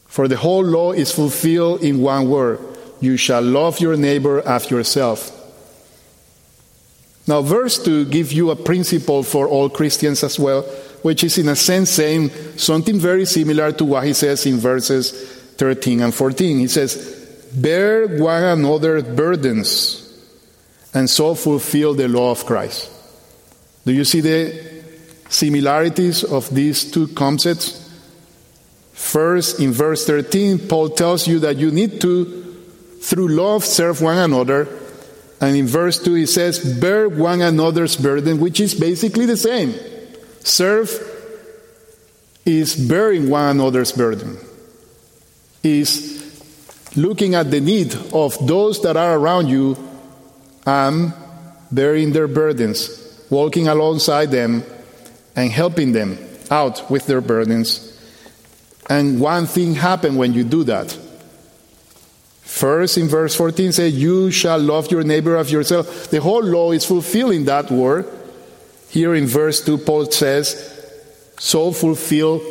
For 0.07 0.27
the 0.27 0.39
whole 0.39 0.65
law 0.65 0.93
is 0.93 1.13
fulfilled 1.13 1.83
in 1.83 2.01
one 2.01 2.27
word 2.31 2.70
you 3.01 3.17
shall 3.17 3.43
love 3.43 3.81
your 3.81 3.97
neighbor 3.97 4.41
as 4.47 4.71
yourself. 4.71 5.37
Now, 7.27 7.43
verse 7.43 7.83
2 7.83 8.07
gives 8.07 8.33
you 8.33 8.51
a 8.51 8.57
principle 8.57 9.23
for 9.23 9.47
all 9.49 9.71
Christians 9.71 10.25
as 10.25 10.39
well, 10.39 10.63
which 11.03 11.23
is 11.23 11.39
in 11.39 11.49
a 11.49 11.57
sense 11.57 11.91
saying 11.91 12.31
something 12.57 12.99
very 12.99 13.25
similar 13.25 13.73
to 13.73 13.85
what 13.85 14.05
he 14.05 14.13
says 14.13 14.47
in 14.47 14.59
verses 14.59 15.13
13 15.57 16.03
and 16.03 16.15
14. 16.15 16.59
He 16.59 16.69
says, 16.69 17.19
Bear 17.55 18.07
one 18.19 18.43
another's 18.43 19.05
burdens 19.05 20.07
and 20.93 21.09
so 21.09 21.35
fulfill 21.35 21.95
the 21.95 22.09
law 22.09 22.31
of 22.31 22.45
Christ. 22.45 22.91
Do 23.85 23.93
you 23.93 24.05
see 24.05 24.21
the 24.21 24.83
similarities 25.29 26.25
of 26.25 26.53
these 26.55 26.91
two 26.91 27.09
concepts? 27.09 27.89
First, 28.93 29.61
in 29.61 29.73
verse 29.73 30.07
13, 30.07 30.69
Paul 30.69 30.91
tells 30.91 31.27
you 31.27 31.39
that 31.41 31.57
you 31.57 31.71
need 31.71 32.01
to 32.03 32.50
through 33.01 33.29
love 33.29 33.65
serve 33.65 34.03
one 34.03 34.19
another. 34.19 34.69
And 35.41 35.57
in 35.57 35.67
verse 35.67 35.99
2 35.99 36.15
he 36.15 36.27
says, 36.27 36.59
bear 36.79 37.09
one 37.09 37.41
another's 37.41 37.97
burden, 37.97 38.41
which 38.41 38.61
is 38.61 38.75
basically 38.75 39.27
the 39.27 39.37
same. 39.37 39.75
Serve 40.41 40.91
is 42.45 42.77
bearing 42.77 43.31
one 43.31 43.57
another's 43.57 43.93
burden, 43.93 44.37
is 45.63 46.19
looking 46.97 47.35
at 47.35 47.51
the 47.51 47.61
need 47.61 47.95
of 48.13 48.37
those 48.47 48.83
that 48.83 48.97
are 48.97 49.19
around 49.19 49.49
you 49.49 49.77
and 50.67 51.13
bearing 51.73 52.13
their 52.13 52.29
burdens, 52.29 53.25
walking 53.31 53.69
alongside 53.69 54.31
them 54.31 54.63
and 55.37 55.51
helping 55.51 55.93
them 55.93 56.19
out 56.51 56.91
with 56.91 57.07
their 57.07 57.21
burdens. 57.21 57.87
And 58.91 59.21
one 59.21 59.47
thing 59.47 59.75
happens 59.75 60.17
when 60.17 60.35
you 60.35 60.45
do 60.45 60.65
that 60.65 60.99
First, 62.51 62.99
in 62.99 63.07
verse 63.09 63.35
14, 63.37 63.73
say, 63.73 63.89
You 63.89 64.31
shall 64.33 64.59
love 64.59 64.91
your 64.91 65.05
neighbor 65.05 65.37
as 65.37 65.53
yourself. 65.53 66.11
The 66.11 66.21
whole 66.21 66.43
law 66.43 66.73
is 66.73 66.85
fulfilling 66.85 67.45
that 67.45 67.71
word. 67.71 68.07
Here 68.91 69.15
in 69.15 69.27
verse 69.27 69.65
2, 69.65 69.79
Paul 69.79 70.11
says, 70.11 70.53
So 71.39 71.71
fulfill 71.71 72.43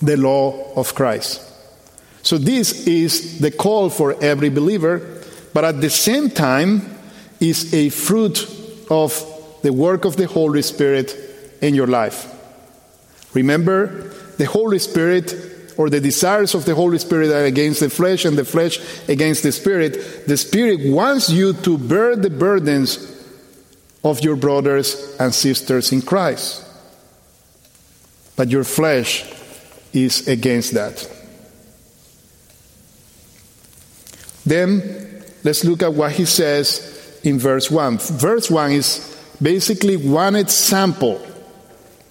the 0.00 0.16
law 0.16 0.72
of 0.74 0.94
Christ. 0.94 1.42
So, 2.22 2.38
this 2.38 2.86
is 2.86 3.38
the 3.38 3.50
call 3.50 3.90
for 3.90 4.16
every 4.20 4.48
believer, 4.48 5.22
but 5.52 5.62
at 5.62 5.82
the 5.82 5.90
same 5.90 6.30
time, 6.30 6.98
is 7.38 7.72
a 7.74 7.90
fruit 7.90 8.48
of 8.90 9.12
the 9.62 9.72
work 9.72 10.06
of 10.06 10.16
the 10.16 10.26
Holy 10.26 10.62
Spirit 10.62 11.14
in 11.60 11.74
your 11.74 11.86
life. 11.86 12.34
Remember, 13.34 14.08
the 14.38 14.46
Holy 14.46 14.78
Spirit 14.78 15.57
or 15.78 15.88
the 15.88 16.00
desires 16.00 16.54
of 16.54 16.64
the 16.64 16.74
Holy 16.74 16.98
Spirit 16.98 17.30
are 17.30 17.44
against 17.44 17.78
the 17.80 17.88
flesh 17.88 18.24
and 18.24 18.36
the 18.36 18.44
flesh 18.44 18.80
against 19.08 19.44
the 19.44 19.52
Spirit, 19.52 20.26
the 20.26 20.36
Spirit 20.36 20.80
wants 20.90 21.30
you 21.30 21.52
to 21.52 21.78
bear 21.78 22.16
the 22.16 22.28
burdens 22.28 22.98
of 24.02 24.20
your 24.20 24.34
brothers 24.34 25.16
and 25.20 25.32
sisters 25.32 25.92
in 25.92 26.02
Christ. 26.02 26.66
But 28.34 28.48
your 28.48 28.64
flesh 28.64 29.24
is 29.92 30.26
against 30.26 30.74
that. 30.74 31.08
Then 34.44 35.22
let's 35.44 35.64
look 35.64 35.82
at 35.82 35.94
what 35.94 36.10
he 36.10 36.24
says 36.24 37.20
in 37.22 37.38
verse 37.38 37.70
1. 37.70 37.98
Verse 37.98 38.50
1 38.50 38.72
is 38.72 39.16
basically 39.40 39.96
one 39.96 40.34
example. 40.34 41.24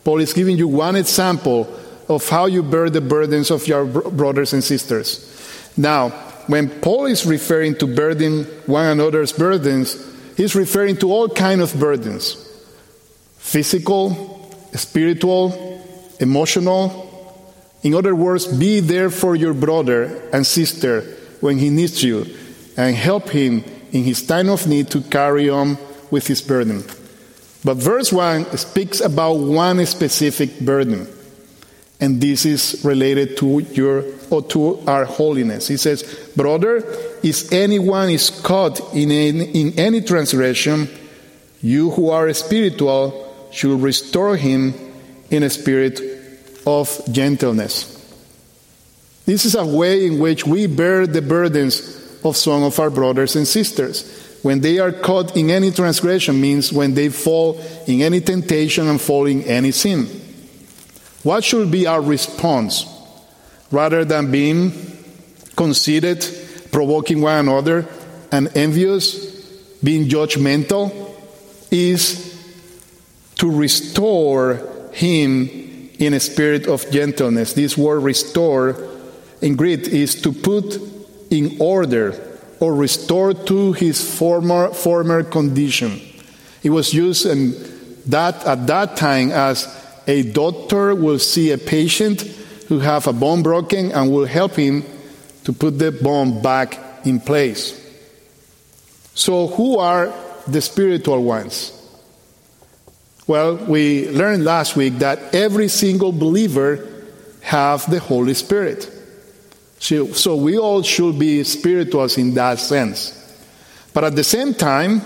Paul 0.05 0.21
is 0.21 0.31
giving 0.31 0.57
you 0.57 0.69
one 0.69 0.95
example 0.95 1.67
of 2.07 2.27
how 2.29 2.45
you 2.45 2.63
bear 2.63 2.89
the 2.89 3.01
burdens 3.01 3.51
of 3.51 3.67
your 3.67 3.85
brothers 3.85 4.53
and 4.53 4.63
sisters. 4.63 5.23
Now, 5.75 6.09
when 6.47 6.69
Paul 6.69 7.05
is 7.05 7.25
referring 7.25 7.75
to 7.75 7.87
burdening 7.87 8.45
one 8.65 8.85
another's 8.87 9.33
burdens, 9.33 9.97
he's 10.37 10.55
referring 10.55 10.97
to 10.97 11.11
all 11.11 11.27
kind 11.27 11.61
of 11.61 11.77
burdens. 11.77 12.35
Physical, 13.37 14.49
spiritual, 14.73 15.83
emotional. 16.19 17.03
In 17.83 17.93
other 17.93 18.15
words, 18.15 18.47
be 18.47 18.79
there 18.79 19.09
for 19.09 19.35
your 19.35 19.53
brother 19.53 20.29
and 20.31 20.47
sister 20.47 21.01
when 21.41 21.57
he 21.57 21.69
needs 21.69 22.01
you 22.03 22.25
and 22.77 22.95
help 22.95 23.29
him 23.29 23.63
in 23.91 24.03
his 24.03 24.25
time 24.25 24.49
of 24.49 24.67
need 24.67 24.89
to 24.91 25.01
carry 25.01 25.49
on 25.49 25.77
with 26.09 26.27
his 26.27 26.41
burden. 26.41 26.83
But 27.63 27.75
verse 27.77 28.13
1 28.13 28.57
speaks 28.57 29.01
about 29.01 29.33
one 29.33 29.85
specific 29.85 30.59
burden 30.61 31.07
and 31.99 32.21
this 32.21 32.45
is 32.45 32.81
related 32.83 33.37
to 33.37 33.59
your 33.73 34.03
or 34.29 34.41
to 34.43 34.79
our 34.85 35.05
holiness. 35.05 35.67
He 35.67 35.77
says, 35.77 36.03
"Brother, 36.35 36.83
if 37.23 37.51
anyone 37.51 38.09
is 38.09 38.29
caught 38.29 38.79
in 38.93 39.11
any, 39.11 39.45
in 39.45 39.73
any 39.77 40.01
transgression, 40.01 40.89
you 41.61 41.91
who 41.91 42.09
are 42.09 42.31
spiritual 42.33 43.13
should 43.51 43.81
restore 43.81 44.35
him 44.35 44.73
in 45.31 45.43
a 45.43 45.49
spirit 45.49 46.01
of 46.65 47.01
gentleness." 47.11 47.85
This 49.25 49.45
is 49.45 49.55
a 49.55 49.65
way 49.65 50.05
in 50.05 50.19
which 50.19 50.45
we 50.45 50.67
bear 50.67 51.07
the 51.07 51.21
burdens 51.21 51.81
of 52.23 52.37
some 52.37 52.63
of 52.63 52.79
our 52.79 52.89
brothers 52.89 53.35
and 53.35 53.47
sisters. 53.47 54.03
When 54.41 54.61
they 54.61 54.77
are 54.79 54.91
caught 54.91 55.35
in 55.35 55.49
any 55.49 55.71
transgression 55.71 56.39
means 56.39 56.71
when 56.71 56.93
they 56.93 57.09
fall 57.09 57.59
in 57.87 58.01
any 58.01 58.21
temptation 58.21 58.87
and 58.87 59.01
fall 59.01 59.25
in 59.25 59.43
any 59.43 59.71
sin. 59.71 60.07
What 61.27 61.43
should 61.43 61.71
be 61.71 61.85
our 61.87 61.99
response? 61.99 62.85
Rather 63.69 64.05
than 64.05 64.31
being 64.31 64.71
conceited, 65.57 66.25
provoking 66.71 67.19
one 67.19 67.39
another, 67.49 67.85
and 68.31 68.47
envious, 68.55 69.35
being 69.83 70.07
judgmental, 70.07 70.89
is 71.69 72.33
to 73.35 73.51
restore 73.51 74.61
him 74.93 75.49
in 75.99 76.13
a 76.13 76.19
spirit 76.21 76.65
of 76.65 76.89
gentleness. 76.91 77.51
This 77.51 77.77
word 77.77 78.03
restore 78.03 78.77
in 79.41 79.57
Greek 79.57 79.81
is 79.81 80.21
to 80.21 80.31
put 80.31 80.79
in 81.29 81.57
order 81.59 82.15
or 82.61 82.73
restore 82.73 83.33
to 83.33 83.73
his 83.73 83.99
former 84.17 84.73
former 84.73 85.23
condition. 85.23 85.99
It 86.63 86.69
was 86.69 86.93
used 86.93 87.25
in 87.25 87.51
that 88.05 88.45
at 88.45 88.65
that 88.67 88.95
time 88.95 89.31
as 89.31 89.76
a 90.07 90.23
doctor 90.23 90.95
will 90.95 91.19
see 91.19 91.51
a 91.51 91.57
patient 91.57 92.21
who 92.67 92.79
have 92.79 93.07
a 93.07 93.13
bone 93.13 93.43
broken 93.43 93.91
and 93.91 94.11
will 94.11 94.25
help 94.25 94.55
him 94.55 94.83
to 95.43 95.53
put 95.53 95.77
the 95.77 95.91
bone 95.91 96.41
back 96.41 96.79
in 97.05 97.19
place. 97.19 97.83
So 99.13 99.47
who 99.47 99.77
are 99.79 100.13
the 100.47 100.61
spiritual 100.61 101.23
ones? 101.23 101.73
Well, 103.27 103.57
we 103.57 104.09
learned 104.09 104.45
last 104.45 104.77
week 104.77 104.99
that 104.99 105.35
every 105.35 105.67
single 105.67 106.13
believer 106.13 106.87
have 107.41 107.89
the 107.91 107.99
Holy 107.99 108.33
Spirit. 108.33 108.89
So, 109.79 110.35
we 110.35 110.57
all 110.57 110.81
should 110.81 111.19
be 111.19 111.43
spirituals 111.43 112.17
in 112.17 112.33
that 112.33 112.57
sense. 112.57 113.13
But 113.93 114.05
at 114.05 114.15
the 114.15 114.23
same 114.23 114.55
time, 114.55 115.01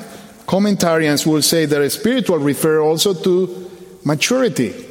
commentarians 0.48 1.26
will 1.26 1.42
say 1.42 1.66
that 1.66 1.82
a 1.82 1.90
spiritual 1.90 2.38
refer 2.38 2.80
also 2.80 3.14
to 3.14 3.70
maturity 4.06 4.88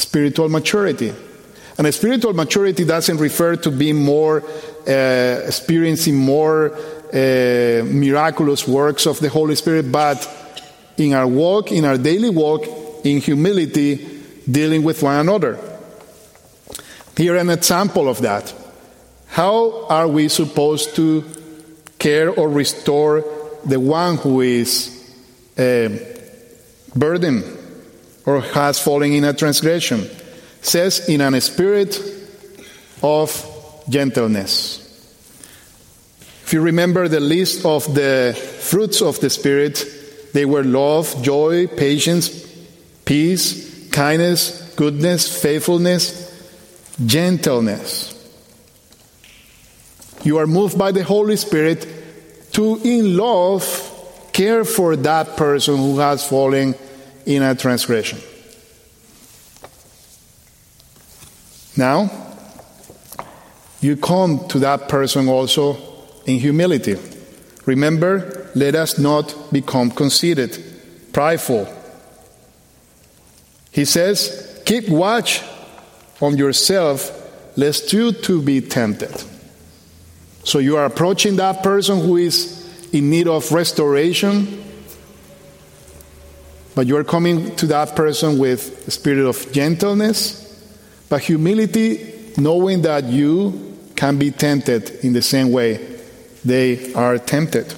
spiritual 0.00 0.48
maturity. 0.48 1.12
And 1.78 1.94
spiritual 1.94 2.34
maturity 2.34 2.84
doesn't 2.84 3.18
refer 3.18 3.56
to 3.56 3.70
being 3.70 3.96
more, 3.96 4.42
uh, 4.86 5.46
experiencing 5.46 6.16
more 6.16 6.74
uh, 6.74 7.82
miraculous 7.84 8.68
works 8.68 9.06
of 9.06 9.18
the 9.20 9.28
Holy 9.28 9.54
Spirit, 9.54 9.90
but 9.90 10.18
in 10.96 11.14
our 11.14 11.26
walk, 11.26 11.72
in 11.72 11.84
our 11.84 11.96
daily 11.96 12.30
walk, 12.30 12.66
in 13.04 13.20
humility 13.20 14.22
dealing 14.50 14.82
with 14.82 15.02
one 15.02 15.16
another. 15.16 15.58
Here, 17.16 17.36
an 17.36 17.50
example 17.50 18.08
of 18.08 18.20
that. 18.22 18.52
How 19.28 19.86
are 19.86 20.08
we 20.08 20.28
supposed 20.28 20.96
to 20.96 21.24
care 21.98 22.30
or 22.30 22.48
restore 22.48 23.24
the 23.64 23.78
one 23.78 24.16
who 24.16 24.40
is 24.40 24.96
a 25.58 26.16
burden 26.96 27.59
or 28.26 28.40
has 28.40 28.78
fallen 28.78 29.12
in 29.12 29.24
a 29.24 29.32
transgression? 29.32 30.08
says 30.62 31.08
in 31.08 31.20
an 31.20 31.40
spirit 31.40 31.98
of 33.02 33.84
gentleness. 33.88 34.86
If 36.44 36.54
you 36.54 36.60
remember 36.62 37.08
the 37.08 37.20
list 37.20 37.64
of 37.64 37.94
the 37.94 38.36
fruits 38.60 39.02
of 39.02 39.20
the 39.20 39.30
Spirit, 39.30 39.84
they 40.32 40.44
were 40.44 40.64
love, 40.64 41.22
joy, 41.22 41.66
patience, 41.68 42.28
peace, 43.04 43.88
kindness, 43.90 44.74
goodness, 44.74 45.40
faithfulness, 45.40 46.26
gentleness. 47.06 48.16
You 50.24 50.38
are 50.38 50.46
moved 50.46 50.76
by 50.76 50.92
the 50.92 51.04
Holy 51.04 51.36
Spirit 51.36 51.86
to, 52.52 52.80
in 52.82 53.16
love, 53.16 54.30
care 54.32 54.64
for 54.64 54.96
that 54.96 55.36
person 55.36 55.76
who 55.76 55.98
has 56.00 56.26
fallen 56.26 56.74
in 57.26 57.42
a 57.42 57.54
transgression. 57.54 58.18
Now, 61.76 62.10
you 63.80 63.96
come 63.96 64.46
to 64.48 64.58
that 64.60 64.88
person 64.88 65.28
also 65.28 65.78
in 66.26 66.38
humility. 66.38 66.96
Remember, 67.66 68.50
let 68.54 68.74
us 68.74 68.98
not 68.98 69.34
become 69.52 69.90
conceited, 69.90 70.58
prideful. 71.12 71.68
He 73.70 73.84
says, 73.84 74.62
Keep 74.66 74.88
watch 74.88 75.42
on 76.20 76.36
yourself, 76.36 77.10
lest 77.56 77.92
you 77.92 78.12
too 78.12 78.42
be 78.42 78.60
tempted. 78.60 79.24
So 80.44 80.58
you 80.58 80.76
are 80.76 80.84
approaching 80.84 81.36
that 81.36 81.62
person 81.62 82.00
who 82.00 82.16
is 82.16 82.60
in 82.92 83.10
need 83.10 83.28
of 83.28 83.50
restoration, 83.52 84.64
but 86.74 86.86
you 86.86 86.96
are 86.96 87.04
coming 87.04 87.54
to 87.56 87.66
that 87.66 87.96
person 87.96 88.38
with 88.38 88.86
a 88.86 88.90
spirit 88.90 89.26
of 89.26 89.52
gentleness, 89.52 90.46
but 91.08 91.22
humility, 91.22 92.32
knowing 92.36 92.82
that 92.82 93.04
you 93.04 93.76
can 93.96 94.18
be 94.18 94.30
tempted 94.30 95.04
in 95.04 95.12
the 95.12 95.22
same 95.22 95.52
way 95.52 95.98
they 96.44 96.92
are 96.94 97.18
tempted. 97.18 97.74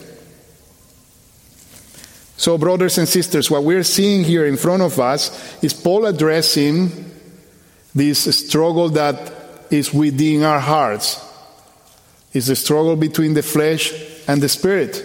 So, 2.37 2.59
brothers 2.59 2.99
and 2.99 3.09
sisters, 3.09 3.51
what 3.51 3.65
we're 3.65 3.85
seeing 3.85 4.25
here 4.25 4.47
in 4.47 4.57
front 4.57 4.83
of 4.83 4.99
us 4.99 5.63
is 5.63 5.73
Paul 5.73 6.07
addressing 6.07 6.91
this 7.95 8.23
struggle 8.37 8.89
that 8.91 9.33
is 9.71 9.93
within 9.93 10.43
our 10.43 10.59
hearts. 10.59 11.25
It's 12.33 12.47
the 12.47 12.57
struggle 12.57 12.97
between 12.97 13.35
the 13.35 13.43
flesh 13.43 13.93
and 14.27 14.43
the 14.43 14.49
spirit. 14.49 15.05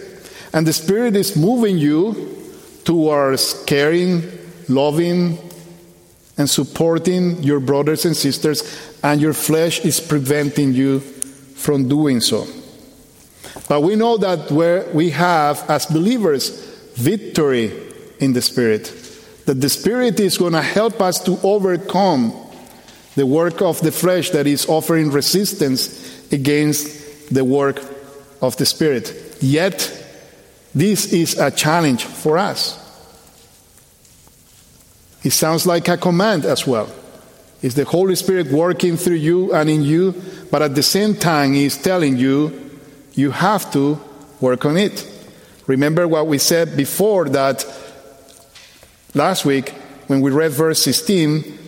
And 0.52 0.66
the 0.66 0.72
spirit 0.72 1.14
is 1.14 1.36
moving 1.36 1.78
you 1.78 2.37
towards 2.88 3.64
caring, 3.64 4.22
loving, 4.66 5.36
and 6.38 6.48
supporting 6.48 7.42
your 7.42 7.60
brothers 7.60 8.06
and 8.06 8.16
sisters, 8.16 8.62
and 9.04 9.20
your 9.20 9.34
flesh 9.34 9.84
is 9.84 10.00
preventing 10.00 10.72
you 10.72 11.00
from 11.00 11.86
doing 11.86 12.18
so. 12.18 12.46
But 13.68 13.82
we 13.82 13.94
know 13.94 14.16
that 14.16 14.50
where 14.50 14.88
we 14.94 15.10
have, 15.10 15.68
as 15.68 15.84
believers, 15.84 16.48
victory 16.94 17.78
in 18.20 18.32
the 18.32 18.40
Spirit, 18.40 18.84
that 19.44 19.60
the 19.60 19.68
Spirit 19.68 20.18
is 20.18 20.38
going 20.38 20.54
to 20.54 20.62
help 20.62 21.02
us 21.02 21.22
to 21.24 21.38
overcome 21.42 22.32
the 23.16 23.26
work 23.26 23.60
of 23.60 23.82
the 23.82 23.92
flesh 23.92 24.30
that 24.30 24.46
is 24.46 24.66
offering 24.66 25.10
resistance 25.10 26.32
against 26.32 27.34
the 27.34 27.44
work 27.44 27.82
of 28.40 28.56
the 28.56 28.64
Spirit. 28.64 29.12
Yet, 29.42 29.97
this 30.74 31.12
is 31.12 31.38
a 31.38 31.50
challenge 31.50 32.04
for 32.04 32.38
us. 32.38 32.84
It 35.22 35.30
sounds 35.30 35.66
like 35.66 35.88
a 35.88 35.96
command 35.96 36.44
as 36.44 36.66
well. 36.66 36.90
It's 37.60 37.74
the 37.74 37.84
Holy 37.84 38.14
Spirit 38.14 38.52
working 38.52 38.96
through 38.96 39.16
you 39.16 39.52
and 39.52 39.68
in 39.68 39.82
you, 39.82 40.14
but 40.50 40.62
at 40.62 40.74
the 40.74 40.82
same 40.82 41.14
time, 41.14 41.54
He's 41.54 41.76
telling 41.76 42.16
you, 42.16 42.70
you 43.14 43.32
have 43.32 43.72
to 43.72 43.98
work 44.40 44.64
on 44.64 44.76
it. 44.76 45.06
Remember 45.66 46.06
what 46.06 46.28
we 46.28 46.38
said 46.38 46.76
before 46.76 47.28
that 47.30 47.64
last 49.14 49.44
week 49.44 49.70
when 50.06 50.20
we 50.20 50.30
read 50.30 50.52
verse 50.52 50.80
16, 50.82 51.58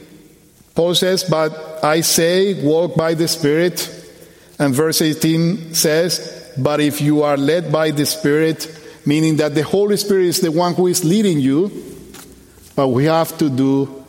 Paul 0.75 0.95
says, 0.95 1.25
But 1.25 1.85
I 1.85 2.01
say, 2.01 2.65
walk 2.65 2.97
by 2.97 3.15
the 3.15 3.29
Spirit. 3.29 3.97
And 4.59 4.75
verse 4.75 5.03
18 5.03 5.75
says, 5.75 6.53
But 6.57 6.81
if 6.81 7.01
you 7.01 7.23
are 7.23 7.37
led 7.37 7.73
by 7.73 7.91
the 7.91 8.07
Spirit, 8.07 8.80
meaning 9.11 9.39
that 9.39 9.57
the 9.57 9.65
Holy 9.65 9.97
Spirit 9.97 10.27
is 10.27 10.41
the 10.41 10.53
one 10.53 10.73
who 10.73 10.87
is 10.87 11.05
leading 11.05 11.41
you, 11.41 11.69
but 12.77 12.87
we 12.91 13.07
have 13.07 13.37
to 13.39 13.51
do 13.51 14.05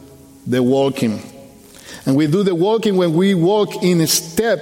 the 0.45 0.61
walking. 0.61 1.19
And 2.05 2.15
we 2.15 2.27
do 2.27 2.43
the 2.43 2.53
walking 2.53 2.95
when 2.97 3.15
we 3.15 3.33
walk 3.33 3.81
in 3.81 4.05
step 4.05 4.59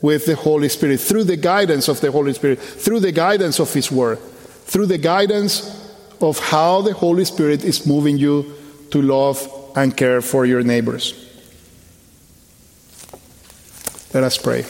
with 0.00 0.26
the 0.26 0.36
Holy 0.36 0.68
Spirit, 0.68 1.00
through 1.00 1.24
the 1.24 1.36
guidance 1.36 1.88
of 1.88 2.00
the 2.00 2.12
Holy 2.12 2.32
Spirit, 2.34 2.60
through 2.60 3.00
the 3.00 3.10
guidance 3.10 3.58
of 3.58 3.74
His 3.74 3.90
Word, 3.90 4.20
through 4.70 4.86
the 4.86 4.98
guidance 4.98 5.92
of 6.20 6.38
how 6.38 6.82
the 6.82 6.94
Holy 6.94 7.24
Spirit 7.24 7.64
is 7.64 7.84
moving 7.84 8.18
you 8.18 8.54
to 8.92 9.02
love 9.02 9.42
and 9.74 9.96
care 9.96 10.20
for 10.20 10.46
your 10.46 10.62
neighbors. 10.62 11.14
Let 14.14 14.22
us 14.22 14.38
pray. 14.38 14.62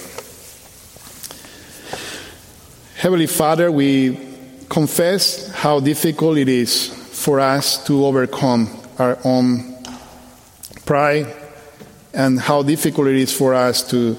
Heavenly 2.96 3.26
Father, 3.26 3.70
we 3.70 4.31
confess 4.72 5.52
how 5.52 5.78
difficult 5.78 6.38
it 6.38 6.48
is 6.48 6.88
for 7.12 7.38
us 7.38 7.84
to 7.84 8.06
overcome 8.06 8.66
our 8.98 9.18
own 9.22 9.76
pride 10.86 11.26
and 12.14 12.40
how 12.40 12.62
difficult 12.62 13.06
it 13.08 13.16
is 13.16 13.36
for 13.36 13.52
us 13.52 13.86
to 13.90 14.16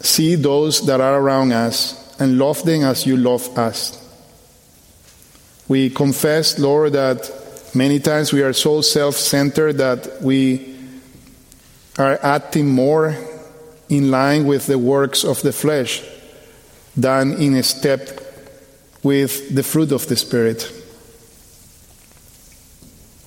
see 0.00 0.34
those 0.34 0.84
that 0.86 1.00
are 1.00 1.18
around 1.18 1.52
us 1.52 1.96
and 2.20 2.38
love 2.38 2.62
them 2.64 2.82
as 2.82 3.06
you 3.06 3.16
love 3.16 3.58
us. 3.58 3.96
We 5.66 5.88
confess, 5.88 6.58
Lord, 6.58 6.92
that 6.92 7.40
Many 7.72 8.00
times 8.00 8.32
we 8.32 8.42
are 8.42 8.52
so 8.52 8.80
self 8.80 9.14
centered 9.14 9.74
that 9.74 10.20
we 10.20 10.76
are 11.98 12.18
acting 12.20 12.68
more 12.68 13.16
in 13.88 14.10
line 14.10 14.44
with 14.44 14.66
the 14.66 14.78
works 14.78 15.24
of 15.24 15.40
the 15.42 15.52
flesh 15.52 16.02
than 16.96 17.34
in 17.34 17.54
a 17.54 17.62
step 17.62 18.29
with 19.02 19.54
the 19.54 19.62
fruit 19.62 19.92
of 19.92 20.06
the 20.08 20.16
Spirit. 20.16 20.70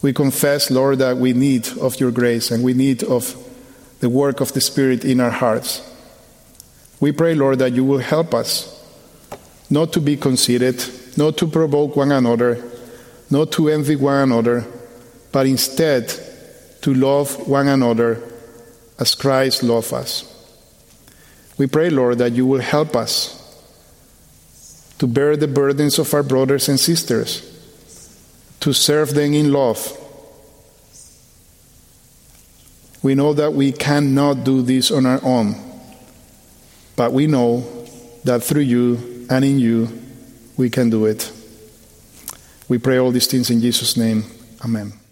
We 0.02 0.14
confess, 0.14 0.70
Lord, 0.70 1.00
that 1.00 1.18
we 1.18 1.34
need 1.34 1.68
of 1.80 2.00
your 2.00 2.12
grace 2.12 2.52
and 2.52 2.64
we 2.64 2.74
need 2.74 3.04
of 3.04 3.36
the 4.00 4.10
work 4.10 4.42
of 4.42 4.54
the 4.54 4.62
Spirit 4.62 5.06
in 5.06 5.20
our 5.20 5.32
hearts. 5.32 5.82
We 7.00 7.12
pray, 7.12 7.36
Lord, 7.36 7.60
that 7.60 7.74
you 7.74 7.84
will 7.84 8.00
help 8.00 8.34
us 8.34 8.70
not 9.70 9.94
to 9.94 10.02
be 10.02 10.18
conceited, 10.18 10.84
not 11.18 11.38
to 11.38 11.48
provoke 11.48 11.96
one 11.96 12.12
another 12.12 12.64
not 13.34 13.52
to 13.52 13.68
envy 13.68 13.96
one 13.96 14.32
another, 14.32 14.64
but 15.32 15.48
instead 15.48 16.08
to 16.82 16.94
love 16.94 17.48
one 17.48 17.68
another 17.68 18.22
as 19.00 19.16
Christ 19.16 19.64
loved 19.64 19.92
us. 19.92 20.30
We 21.58 21.66
pray, 21.66 21.90
Lord, 21.90 22.20
that 22.20 22.34
you 22.34 22.46
will 22.46 22.62
help 22.62 22.96
us 22.96 23.40
to 25.04 25.08
bear 25.08 25.36
the 25.36 25.50
burdens 25.50 26.00
of 26.00 26.14
our 26.14 26.24
brothers 26.24 26.70
and 26.70 26.80
sisters, 26.80 27.42
to 28.62 28.72
serve 28.72 29.14
them 29.14 29.34
in 29.34 29.52
love. 29.52 29.92
We 33.02 33.14
know 33.14 33.34
that 33.34 33.52
we 33.52 33.74
cannot 33.74 34.46
do 34.46 34.62
this 34.62 34.92
on 34.92 35.06
our 35.06 35.20
own, 35.22 35.56
but 36.96 37.12
we 37.12 37.28
know 37.28 37.68
that 38.24 38.44
through 38.44 38.62
you 38.62 39.28
and 39.30 39.44
in 39.44 39.60
you 39.60 39.90
we 40.56 40.70
can 40.70 40.90
do 40.90 41.06
it. 41.06 41.30
We 42.70 42.78
pray 42.78 42.98
all 42.98 43.12
these 43.12 43.28
things 43.28 43.50
in 43.50 43.60
Jesus' 43.60 43.98
name. 43.98 44.24
Amen. 44.64 45.03